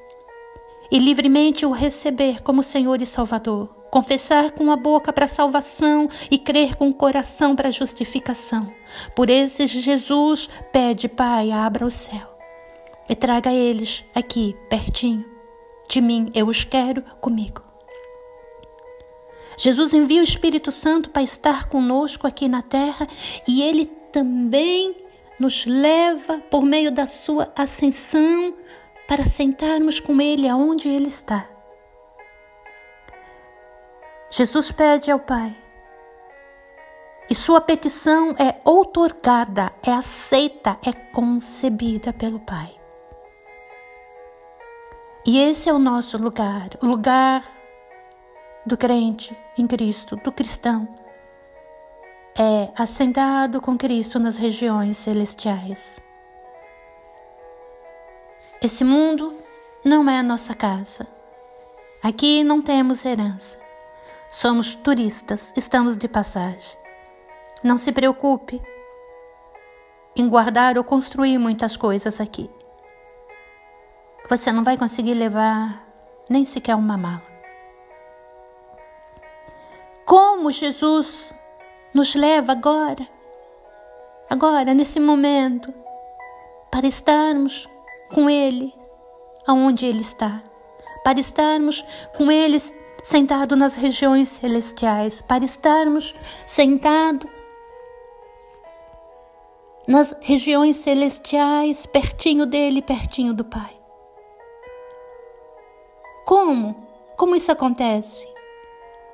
e 0.90 0.98
livremente 0.98 1.64
o 1.64 1.72
receber 1.72 2.42
como 2.42 2.62
Senhor 2.62 3.00
e 3.00 3.06
Salvador, 3.06 3.68
confessar 3.90 4.50
com 4.50 4.70
a 4.70 4.76
boca 4.76 5.10
para 5.10 5.24
a 5.24 5.28
salvação 5.28 6.06
e 6.30 6.38
crer 6.38 6.76
com 6.76 6.90
o 6.90 6.94
coração 6.94 7.56
para 7.56 7.68
a 7.68 7.72
justificação. 7.72 8.70
Por 9.16 9.30
esses 9.30 9.70
Jesus 9.70 10.50
pede, 10.70 11.08
Pai, 11.08 11.50
abra 11.50 11.86
o 11.86 11.90
céu 11.90 12.27
e 13.08 13.16
traga 13.16 13.52
eles 13.52 14.04
aqui 14.14 14.56
pertinho 14.68 15.24
de 15.88 16.00
mim, 16.00 16.30
eu 16.34 16.46
os 16.46 16.64
quero 16.64 17.02
comigo. 17.20 17.62
Jesus 19.56 19.92
envia 19.92 20.20
o 20.20 20.24
Espírito 20.24 20.70
Santo 20.70 21.10
para 21.10 21.22
estar 21.22 21.68
conosco 21.68 22.26
aqui 22.26 22.46
na 22.46 22.62
terra 22.62 23.08
e 23.46 23.62
ele 23.62 23.86
também 24.12 24.94
nos 25.40 25.64
leva 25.66 26.38
por 26.50 26.62
meio 26.62 26.92
da 26.92 27.06
sua 27.06 27.50
ascensão 27.56 28.54
para 29.08 29.24
sentarmos 29.24 29.98
com 29.98 30.20
ele 30.20 30.46
aonde 30.46 30.88
ele 30.88 31.08
está. 31.08 31.48
Jesus 34.30 34.70
pede 34.70 35.10
ao 35.10 35.18
Pai 35.18 35.56
e 37.30 37.34
sua 37.34 37.60
petição 37.60 38.34
é 38.38 38.60
outorgada, 38.64 39.72
é 39.82 39.92
aceita, 39.92 40.78
é 40.84 40.92
concebida 40.92 42.12
pelo 42.12 42.38
Pai. 42.40 42.77
E 45.26 45.38
esse 45.38 45.68
é 45.68 45.72
o 45.72 45.78
nosso 45.78 46.16
lugar, 46.16 46.70
o 46.82 46.86
lugar 46.86 47.42
do 48.64 48.76
crente 48.76 49.36
em 49.56 49.66
Cristo, 49.66 50.16
do 50.16 50.32
cristão. 50.32 50.88
É 52.38 52.70
assentado 52.76 53.60
com 53.60 53.76
Cristo 53.76 54.18
nas 54.18 54.38
regiões 54.38 54.96
celestiais. 54.96 56.00
Esse 58.62 58.84
mundo 58.84 59.34
não 59.84 60.08
é 60.08 60.18
a 60.18 60.22
nossa 60.22 60.54
casa. 60.54 61.06
Aqui 62.02 62.44
não 62.44 62.62
temos 62.62 63.04
herança. 63.04 63.58
Somos 64.30 64.74
turistas, 64.74 65.52
estamos 65.56 65.96
de 65.96 66.06
passagem. 66.06 66.78
Não 67.64 67.76
se 67.76 67.90
preocupe 67.90 68.62
em 70.14 70.28
guardar 70.28 70.78
ou 70.78 70.84
construir 70.84 71.38
muitas 71.38 71.76
coisas 71.76 72.20
aqui. 72.20 72.50
Você 74.28 74.52
não 74.52 74.62
vai 74.62 74.76
conseguir 74.76 75.14
levar 75.14 75.86
nem 76.28 76.44
sequer 76.44 76.74
uma 76.74 76.98
mala. 76.98 77.22
Como 80.04 80.52
Jesus 80.52 81.34
nos 81.94 82.14
leva 82.14 82.52
agora, 82.52 83.08
agora, 84.28 84.74
nesse 84.74 85.00
momento, 85.00 85.72
para 86.70 86.86
estarmos 86.86 87.66
com 88.12 88.28
Ele 88.28 88.74
aonde 89.46 89.86
Ele 89.86 90.02
está, 90.02 90.42
para 91.02 91.18
estarmos 91.18 91.84
com 92.16 92.30
Ele 92.30 92.58
sentado 93.02 93.56
nas 93.56 93.76
regiões 93.76 94.28
celestiais, 94.28 95.22
para 95.22 95.44
estarmos 95.44 96.14
sentado 96.46 97.28
nas 99.86 100.14
regiões 100.22 100.76
celestiais, 100.76 101.86
pertinho 101.86 102.44
dele, 102.44 102.82
pertinho 102.82 103.32
do 103.32 103.44
Pai. 103.44 103.77
Como? 106.28 106.76
Como 107.16 107.34
isso 107.34 107.50
acontece? 107.50 108.28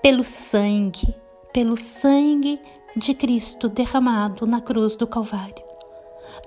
Pelo 0.03 0.25
sangue, 0.25 1.15
pelo 1.53 1.77
sangue 1.77 2.61
de 2.97 3.15
Cristo 3.15 3.69
derramado 3.69 4.49
na 4.49 4.61
cruz 4.61 4.97
do 4.97 5.07
Calvário. 5.07 5.65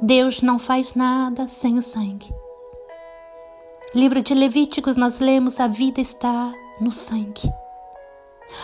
Deus 0.02 0.42
não 0.42 0.60
faz 0.60 0.94
nada 0.94 1.48
sem 1.48 1.78
o 1.78 1.82
sangue. 1.82 2.30
Livro 3.96 4.22
de 4.22 4.34
Levíticos 4.34 4.98
nós 4.98 5.22
lemos 5.22 5.58
a 5.62 5.68
vida 5.68 6.02
está 6.02 6.52
no 6.82 6.92
sangue. 6.92 7.50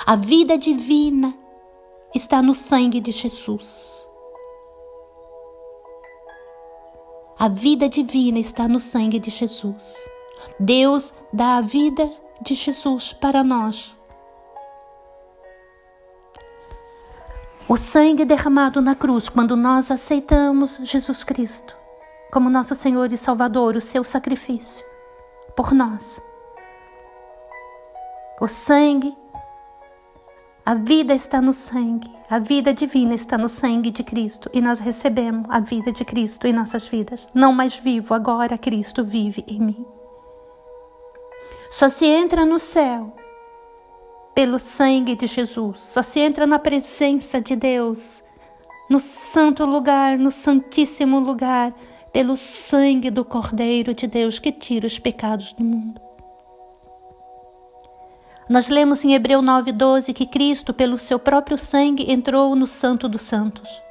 A 0.06 0.18
vida 0.18 0.58
divina 0.58 1.34
está 2.14 2.42
no 2.42 2.54
sangue 2.54 3.00
de 3.00 3.14
Jesus. 3.14 4.06
A 7.40 7.48
vida 7.48 7.88
divina 7.88 8.40
está 8.40 8.68
no 8.68 8.82
sangue 8.82 9.20
de 9.20 9.30
Jesus. 9.30 9.96
Deus 10.60 11.14
dá 11.32 11.58
a 11.58 11.62
vida 11.62 12.12
de 12.42 12.56
Jesus 12.56 13.14
para 13.14 13.44
nós. 13.44 13.96
O 17.68 17.78
sangue 17.78 18.26
derramado 18.26 18.82
na 18.82 18.94
cruz, 18.94 19.30
quando 19.30 19.56
nós 19.56 19.90
aceitamos 19.90 20.80
Jesus 20.84 21.24
Cristo 21.24 21.84
como 22.34 22.50
nosso 22.50 22.74
Senhor 22.74 23.14
e 23.14 23.16
Salvador, 23.18 23.76
o 23.76 23.82
seu 23.82 24.04
sacrifício 24.04 24.84
por 25.56 25.72
nós. 25.72 26.20
O 28.42 28.48
sangue, 28.48 29.16
a 30.66 30.74
vida 30.74 31.14
está 31.14 31.40
no 31.40 31.54
sangue, 31.54 32.12
a 32.28 32.40
vida 32.40 32.74
divina 32.74 33.14
está 33.14 33.38
no 33.38 33.48
sangue 33.48 33.92
de 33.92 34.04
Cristo 34.04 34.50
e 34.52 34.62
nós 34.62 34.80
recebemos 34.80 35.46
a 35.48 35.60
vida 35.60 35.92
de 35.92 36.04
Cristo 36.04 36.48
em 36.48 36.54
nossas 36.54 36.88
vidas. 36.88 37.28
Não 37.36 37.54
mais 37.54 37.76
vivo, 37.76 38.16
agora 38.16 38.58
Cristo 38.58 39.04
vive 39.04 39.46
em 39.48 39.60
mim. 39.60 39.86
Só 41.74 41.90
se 41.90 42.06
entra 42.06 42.46
no 42.46 42.60
céu 42.60 43.16
pelo 44.36 44.60
sangue 44.60 45.16
de 45.16 45.26
Jesus, 45.26 45.82
só 45.82 46.04
se 46.04 46.20
entra 46.20 46.46
na 46.46 46.60
presença 46.60 47.42
de 47.42 47.56
Deus, 47.56 48.24
no 48.88 49.00
santo 49.00 49.66
lugar, 49.66 50.20
no 50.20 50.30
santíssimo 50.30 51.20
lugar, 51.20 51.74
pelo 52.12 52.38
sangue 52.38 53.10
do 53.10 53.26
Cordeiro 53.26 53.92
de 53.92 54.06
Deus 54.06 54.38
que 54.38 54.52
tira 54.52 54.86
os 54.86 55.00
pecados 55.00 55.52
do 55.54 55.64
mundo. 55.64 56.00
Nós 58.48 58.70
lemos 58.70 59.04
em 59.04 59.16
Hebreu 59.16 59.42
9,12 59.42 60.14
que 60.14 60.28
Cristo, 60.28 60.76
pelo 60.76 61.00
seu 61.00 61.18
próprio 61.18 61.58
sangue, 61.58 62.12
entrou 62.12 62.56
no 62.56 62.68
Santo 62.68 63.10
dos 63.10 63.22
Santos. 63.22 63.82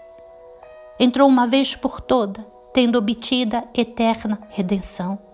Entrou 1.01 1.29
uma 1.29 1.49
vez 1.49 1.75
por 1.75 2.01
toda, 2.01 2.47
tendo 2.73 2.97
obtida 2.97 3.65
eterna 3.75 4.41
redenção. 4.51 5.32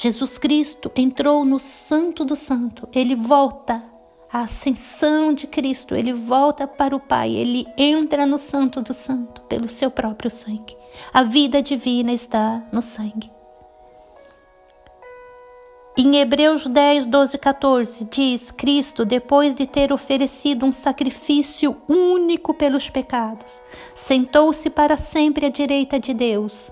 Jesus 0.00 0.38
Cristo 0.38 0.92
entrou 0.94 1.44
no 1.44 1.58
Santo 1.58 2.24
do 2.24 2.36
Santo, 2.36 2.88
ele 2.94 3.16
volta 3.16 3.82
à 4.32 4.42
ascensão 4.42 5.32
de 5.32 5.48
Cristo, 5.48 5.92
ele 5.92 6.12
volta 6.12 6.68
para 6.68 6.94
o 6.94 7.00
Pai, 7.00 7.32
ele 7.32 7.66
entra 7.76 8.24
no 8.24 8.38
Santo 8.38 8.80
do 8.80 8.94
Santo 8.94 9.40
pelo 9.48 9.66
seu 9.68 9.90
próprio 9.90 10.30
sangue. 10.30 10.76
A 11.12 11.24
vida 11.24 11.60
divina 11.60 12.12
está 12.12 12.62
no 12.70 12.80
sangue. 12.80 13.28
Em 15.96 16.18
Hebreus 16.18 16.64
10, 16.64 17.04
12, 17.06 17.36
14, 17.36 18.04
diz: 18.04 18.52
Cristo, 18.52 19.04
depois 19.04 19.52
de 19.52 19.66
ter 19.66 19.92
oferecido 19.92 20.64
um 20.64 20.70
sacrifício 20.70 21.76
único 21.88 22.54
pelos 22.54 22.88
pecados, 22.88 23.60
sentou-se 23.96 24.70
para 24.70 24.96
sempre 24.96 25.46
à 25.46 25.48
direita 25.48 25.98
de 25.98 26.14
Deus. 26.14 26.70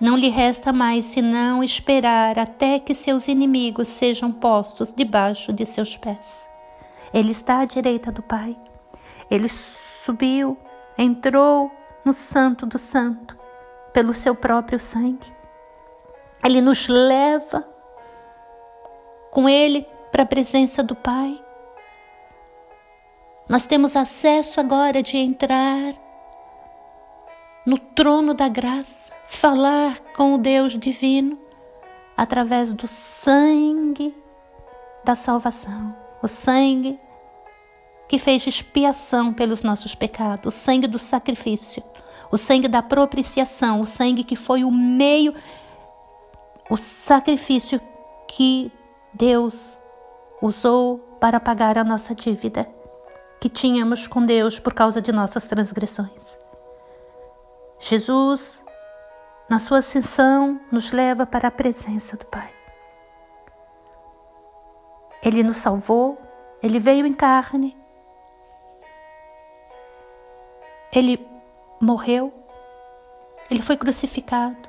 Não 0.00 0.16
lhe 0.16 0.28
resta 0.28 0.72
mais 0.72 1.06
senão 1.06 1.62
esperar 1.62 2.38
até 2.38 2.78
que 2.78 2.94
seus 2.94 3.26
inimigos 3.26 3.88
sejam 3.88 4.30
postos 4.30 4.94
debaixo 4.94 5.52
de 5.52 5.66
seus 5.66 5.96
pés. 5.96 6.48
Ele 7.12 7.32
está 7.32 7.60
à 7.60 7.64
direita 7.64 8.12
do 8.12 8.22
Pai. 8.22 8.56
Ele 9.30 9.48
subiu, 9.48 10.56
entrou 10.96 11.70
no 12.04 12.12
Santo 12.12 12.64
do 12.64 12.78
Santo 12.78 13.36
pelo 13.92 14.14
seu 14.14 14.34
próprio 14.34 14.78
sangue. 14.78 15.32
Ele 16.44 16.60
nos 16.60 16.86
leva 16.86 17.66
com 19.30 19.48
Ele 19.48 19.86
para 20.12 20.22
a 20.22 20.26
presença 20.26 20.82
do 20.82 20.94
Pai. 20.94 21.42
Nós 23.48 23.66
temos 23.66 23.96
acesso 23.96 24.60
agora 24.60 25.02
de 25.02 25.16
entrar 25.16 25.94
no 27.66 27.78
trono 27.78 28.34
da 28.34 28.48
graça, 28.48 29.12
falar 29.28 30.00
com 30.16 30.34
o 30.34 30.38
Deus 30.38 30.78
divino 30.78 31.38
através 32.16 32.72
do 32.72 32.88
sangue 32.88 34.14
da 35.04 35.14
salvação, 35.14 35.94
o 36.22 36.26
sangue 36.26 36.98
que 38.08 38.18
fez 38.18 38.46
expiação 38.46 39.32
pelos 39.32 39.62
nossos 39.62 39.94
pecados, 39.94 40.54
o 40.54 40.58
sangue 40.58 40.86
do 40.86 40.98
sacrifício, 40.98 41.82
o 42.30 42.38
sangue 42.38 42.66
da 42.66 42.82
propiciação, 42.82 43.80
o 43.80 43.86
sangue 43.86 44.24
que 44.24 44.34
foi 44.34 44.64
o 44.64 44.70
meio, 44.70 45.34
o 46.70 46.76
sacrifício 46.76 47.80
que 48.26 48.72
Deus 49.12 49.76
usou 50.40 50.98
para 51.20 51.38
pagar 51.38 51.76
a 51.76 51.84
nossa 51.84 52.14
dívida 52.14 52.68
que 53.40 53.48
tínhamos 53.48 54.06
com 54.06 54.24
Deus 54.24 54.58
por 54.58 54.74
causa 54.74 55.00
de 55.00 55.12
nossas 55.12 55.46
transgressões. 55.46 56.38
Jesus, 57.78 58.64
na 59.48 59.58
sua 59.58 59.78
ascensão, 59.78 60.60
nos 60.70 60.92
leva 60.92 61.24
para 61.24 61.48
a 61.48 61.50
presença 61.50 62.16
do 62.16 62.26
Pai. 62.26 62.52
Ele 65.22 65.42
nos 65.42 65.56
salvou, 65.56 66.18
ele 66.62 66.78
veio 66.78 67.06
em 67.06 67.14
carne, 67.14 67.76
ele 70.92 71.26
morreu, 71.80 72.32
ele 73.50 73.62
foi 73.62 73.76
crucificado, 73.76 74.68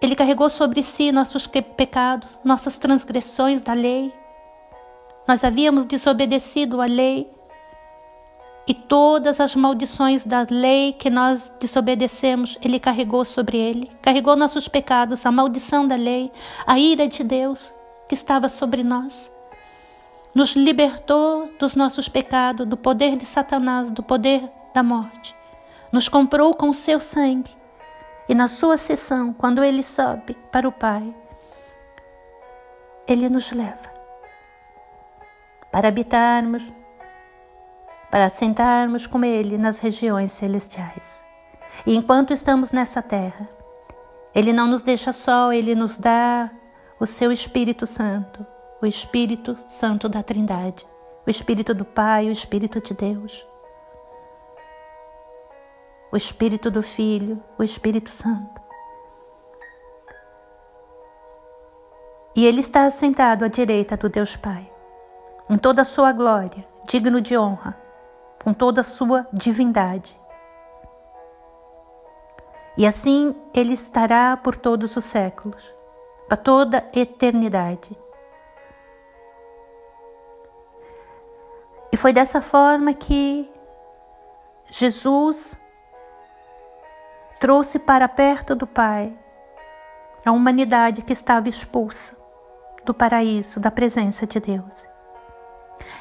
ele 0.00 0.16
carregou 0.16 0.50
sobre 0.50 0.82
si 0.82 1.12
nossos 1.12 1.46
pecados, 1.46 2.38
nossas 2.44 2.76
transgressões 2.78 3.60
da 3.60 3.72
lei. 3.72 4.12
Nós 5.26 5.42
havíamos 5.42 5.86
desobedecido 5.86 6.80
a 6.80 6.86
lei 6.86 7.37
e 8.68 8.74
todas 8.74 9.40
as 9.40 9.56
maldições 9.56 10.26
da 10.26 10.46
lei 10.50 10.92
que 10.92 11.08
nós 11.08 11.50
desobedecemos, 11.58 12.58
ele 12.60 12.78
carregou 12.78 13.24
sobre 13.24 13.56
ele. 13.56 13.90
Carregou 14.02 14.36
nossos 14.36 14.68
pecados, 14.68 15.24
a 15.24 15.32
maldição 15.32 15.88
da 15.88 15.96
lei, 15.96 16.30
a 16.66 16.78
ira 16.78 17.08
de 17.08 17.24
Deus 17.24 17.72
que 18.06 18.14
estava 18.14 18.46
sobre 18.50 18.84
nós. 18.84 19.32
Nos 20.34 20.54
libertou 20.54 21.50
dos 21.58 21.74
nossos 21.74 22.10
pecados, 22.10 22.68
do 22.68 22.76
poder 22.76 23.16
de 23.16 23.24
Satanás, 23.24 23.88
do 23.88 24.02
poder 24.02 24.46
da 24.74 24.82
morte. 24.82 25.34
Nos 25.90 26.06
comprou 26.06 26.54
com 26.54 26.68
o 26.68 26.74
seu 26.74 27.00
sangue 27.00 27.56
e 28.28 28.34
na 28.34 28.48
sua 28.48 28.76
sessão, 28.76 29.32
quando 29.32 29.64
ele 29.64 29.82
sobe 29.82 30.36
para 30.52 30.68
o 30.68 30.72
Pai, 30.72 31.14
ele 33.06 33.30
nos 33.30 33.50
leva 33.50 33.96
para 35.72 35.88
habitarmos 35.88 36.77
para 38.10 38.28
sentarmos 38.28 39.06
com 39.06 39.24
Ele 39.24 39.58
nas 39.58 39.78
regiões 39.78 40.32
celestiais. 40.32 41.22
E 41.86 41.94
enquanto 41.94 42.32
estamos 42.32 42.72
nessa 42.72 43.02
terra, 43.02 43.48
Ele 44.34 44.52
não 44.52 44.66
nos 44.66 44.82
deixa 44.82 45.12
só, 45.12 45.52
Ele 45.52 45.74
nos 45.74 45.98
dá 45.98 46.50
o 46.98 47.06
seu 47.06 47.30
Espírito 47.30 47.86
Santo, 47.86 48.44
o 48.80 48.86
Espírito 48.86 49.56
Santo 49.68 50.08
da 50.08 50.22
Trindade, 50.22 50.86
o 51.26 51.30
Espírito 51.30 51.74
do 51.74 51.84
Pai, 51.84 52.28
o 52.28 52.32
Espírito 52.32 52.80
de 52.80 52.94
Deus, 52.94 53.46
o 56.10 56.16
Espírito 56.16 56.70
do 56.70 56.82
Filho, 56.82 57.42
o 57.58 57.62
Espírito 57.62 58.10
Santo. 58.10 58.58
E 62.34 62.46
Ele 62.46 62.60
está 62.60 62.84
assentado 62.86 63.44
à 63.44 63.48
direita 63.48 63.96
do 63.96 64.08
Deus 64.08 64.36
Pai, 64.36 64.70
em 65.50 65.58
toda 65.58 65.82
a 65.82 65.84
sua 65.84 66.12
glória, 66.12 66.66
digno 66.86 67.20
de 67.20 67.36
honra 67.36 67.87
com 68.42 68.52
toda 68.52 68.80
a 68.80 68.84
sua 68.84 69.26
divindade. 69.32 70.18
E 72.76 72.86
assim 72.86 73.34
ele 73.52 73.72
estará 73.72 74.36
por 74.36 74.56
todos 74.56 74.96
os 74.96 75.04
séculos, 75.04 75.74
para 76.28 76.36
toda 76.36 76.78
a 76.78 76.98
eternidade. 76.98 77.98
E 81.90 81.96
foi 81.96 82.12
dessa 82.12 82.40
forma 82.40 82.92
que 82.94 83.50
Jesus 84.70 85.60
trouxe 87.40 87.78
para 87.78 88.08
perto 88.08 88.54
do 88.54 88.66
Pai 88.66 89.16
a 90.24 90.30
humanidade 90.30 91.02
que 91.02 91.12
estava 91.12 91.48
expulsa 91.48 92.16
do 92.84 92.92
paraíso, 92.92 93.58
da 93.58 93.70
presença 93.70 94.26
de 94.26 94.38
Deus. 94.38 94.88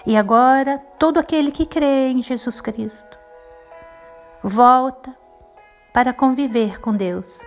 E 0.07 0.15
agora, 0.15 0.77
todo 0.97 1.19
aquele 1.19 1.51
que 1.51 1.65
crê 1.65 2.07
em 2.07 2.23
Jesus 2.23 2.61
Cristo 2.61 3.19
volta 4.41 5.13
para 5.93 6.13
conviver 6.13 6.79
com 6.79 6.93
Deus. 6.93 7.41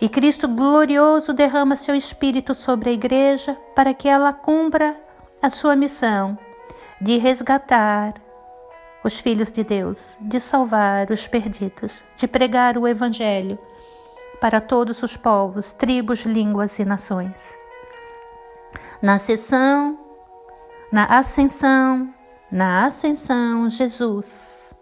E 0.00 0.08
Cristo 0.08 0.48
glorioso 0.48 1.32
derrama 1.32 1.76
seu 1.76 1.94
Espírito 1.94 2.52
sobre 2.52 2.90
a 2.90 2.92
Igreja 2.92 3.56
para 3.76 3.94
que 3.94 4.08
ela 4.08 4.32
cumpra 4.32 5.00
a 5.40 5.48
sua 5.50 5.76
missão 5.76 6.36
de 7.00 7.16
resgatar 7.16 8.14
os 9.04 9.20
filhos 9.20 9.52
de 9.52 9.62
Deus, 9.62 10.16
de 10.20 10.40
salvar 10.40 11.12
os 11.12 11.28
perdidos, 11.28 12.02
de 12.16 12.26
pregar 12.26 12.76
o 12.76 12.88
Evangelho 12.88 13.56
para 14.40 14.60
todos 14.60 15.00
os 15.04 15.16
povos, 15.16 15.74
tribos, 15.74 16.24
línguas 16.24 16.76
e 16.80 16.84
nações. 16.84 17.56
Na 19.00 19.16
sessão 19.20 20.03
na 20.94 21.06
ascensão, 21.06 22.14
na 22.52 22.86
ascensão, 22.86 23.68
Jesus, 23.68 24.72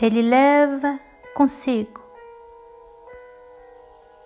ele 0.00 0.22
leva 0.22 0.98
consigo 1.34 2.02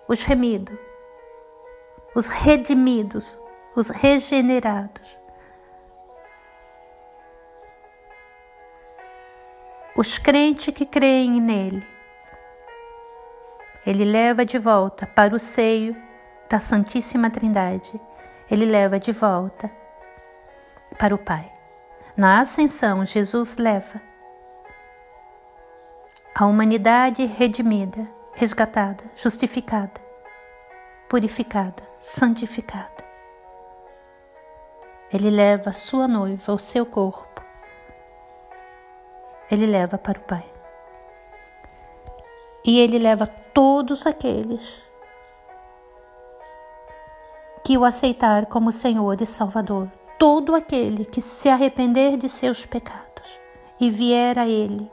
os 0.07 0.23
remidos, 0.23 0.79
os 2.15 2.29
redimidos, 2.29 3.37
os 3.75 3.89
regenerados, 3.89 5.19
os 9.97 10.17
crentes 10.17 10.73
que 10.73 10.85
creem 10.85 11.41
nele. 11.41 11.85
Ele 13.85 14.05
leva 14.05 14.45
de 14.45 14.57
volta 14.57 15.05
para 15.05 15.35
o 15.35 15.39
seio 15.39 15.93
da 16.49 16.57
Santíssima 16.57 17.29
Trindade. 17.29 17.99
Ele 18.49 18.63
leva 18.63 18.97
de 18.97 19.11
volta 19.11 19.78
para 20.99 21.15
o 21.15 21.17
Pai. 21.17 21.49
Na 22.17 22.41
ascensão, 22.41 23.05
Jesus 23.05 23.55
leva 23.55 24.01
a 26.35 26.45
humanidade 26.45 27.25
redimida, 27.25 28.07
resgatada, 28.33 29.03
justificada, 29.15 29.99
purificada, 31.07 31.81
santificada. 31.99 33.07
Ele 35.11 35.29
leva 35.29 35.69
a 35.69 35.73
sua 35.73 36.07
noiva, 36.07 36.53
o 36.53 36.59
seu 36.59 36.85
corpo. 36.85 37.41
Ele 39.49 39.65
leva 39.65 39.97
para 39.97 40.19
o 40.19 40.23
Pai. 40.23 40.45
E 42.63 42.79
ele 42.79 42.99
leva 42.99 43.25
todos 43.25 44.05
aqueles 44.05 44.83
que 47.63 47.77
o 47.77 47.85
aceitar 47.85 48.45
como 48.45 48.71
Senhor 48.71 49.19
e 49.21 49.25
Salvador 49.25 49.89
todo 50.19 50.53
aquele 50.53 51.05
que 51.05 51.21
se 51.21 51.47
arrepender 51.47 52.17
de 52.17 52.27
seus 52.27 52.65
pecados 52.65 53.39
e 53.79 53.89
vier 53.89 54.37
a 54.37 54.47
Ele 54.47 54.91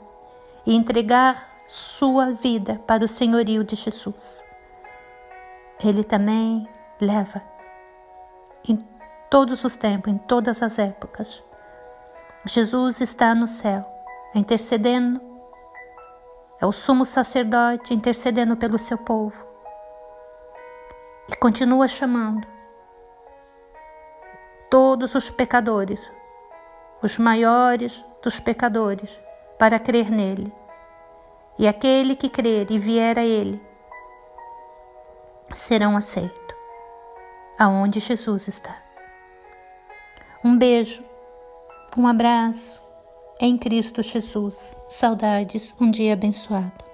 e 0.65 0.73
entregar 0.73 1.57
sua 1.67 2.31
vida 2.31 2.81
para 2.87 3.03
o 3.03 3.07
senhorio 3.09 3.61
de 3.61 3.75
Jesus. 3.75 4.43
Ele 5.83 6.03
também 6.03 6.67
leva 6.99 7.43
em 8.67 8.83
todos 9.29 9.65
os 9.65 9.75
tempos, 9.75 10.11
em 10.11 10.17
todas 10.17 10.63
as 10.63 10.79
épocas. 10.79 11.43
Jesus 12.45 13.01
está 13.01 13.35
no 13.35 13.47
céu, 13.47 13.85
intercedendo, 14.33 15.19
é 16.61 16.65
o 16.65 16.71
sumo 16.71 17.05
sacerdote 17.05 17.93
intercedendo 17.93 18.55
pelo 18.55 18.79
seu 18.79 18.97
povo 18.97 19.45
e 21.29 21.35
continua 21.35 21.87
chamando 21.87 22.56
todos 24.69 25.15
os 25.15 25.29
pecadores, 25.29 26.11
os 27.01 27.17
maiores 27.17 28.03
dos 28.21 28.39
pecadores, 28.39 29.21
para 29.57 29.79
crer 29.79 30.09
nele. 30.09 30.53
E 31.57 31.67
aquele 31.67 32.15
que 32.15 32.29
crer 32.29 32.69
e 32.69 32.77
vier 32.77 33.17
a 33.17 33.25
ele 33.25 33.61
serão 35.53 35.97
aceitos 35.97 36.47
aonde 37.57 37.99
Jesus 37.99 38.47
está. 38.47 38.77
Um 40.43 40.57
beijo, 40.57 41.03
um 41.97 42.07
abraço 42.07 42.83
em 43.39 43.57
Cristo 43.57 44.03
Jesus. 44.03 44.75
Saudades, 44.87 45.75
um 45.79 45.89
dia 45.89 46.13
abençoado. 46.13 46.86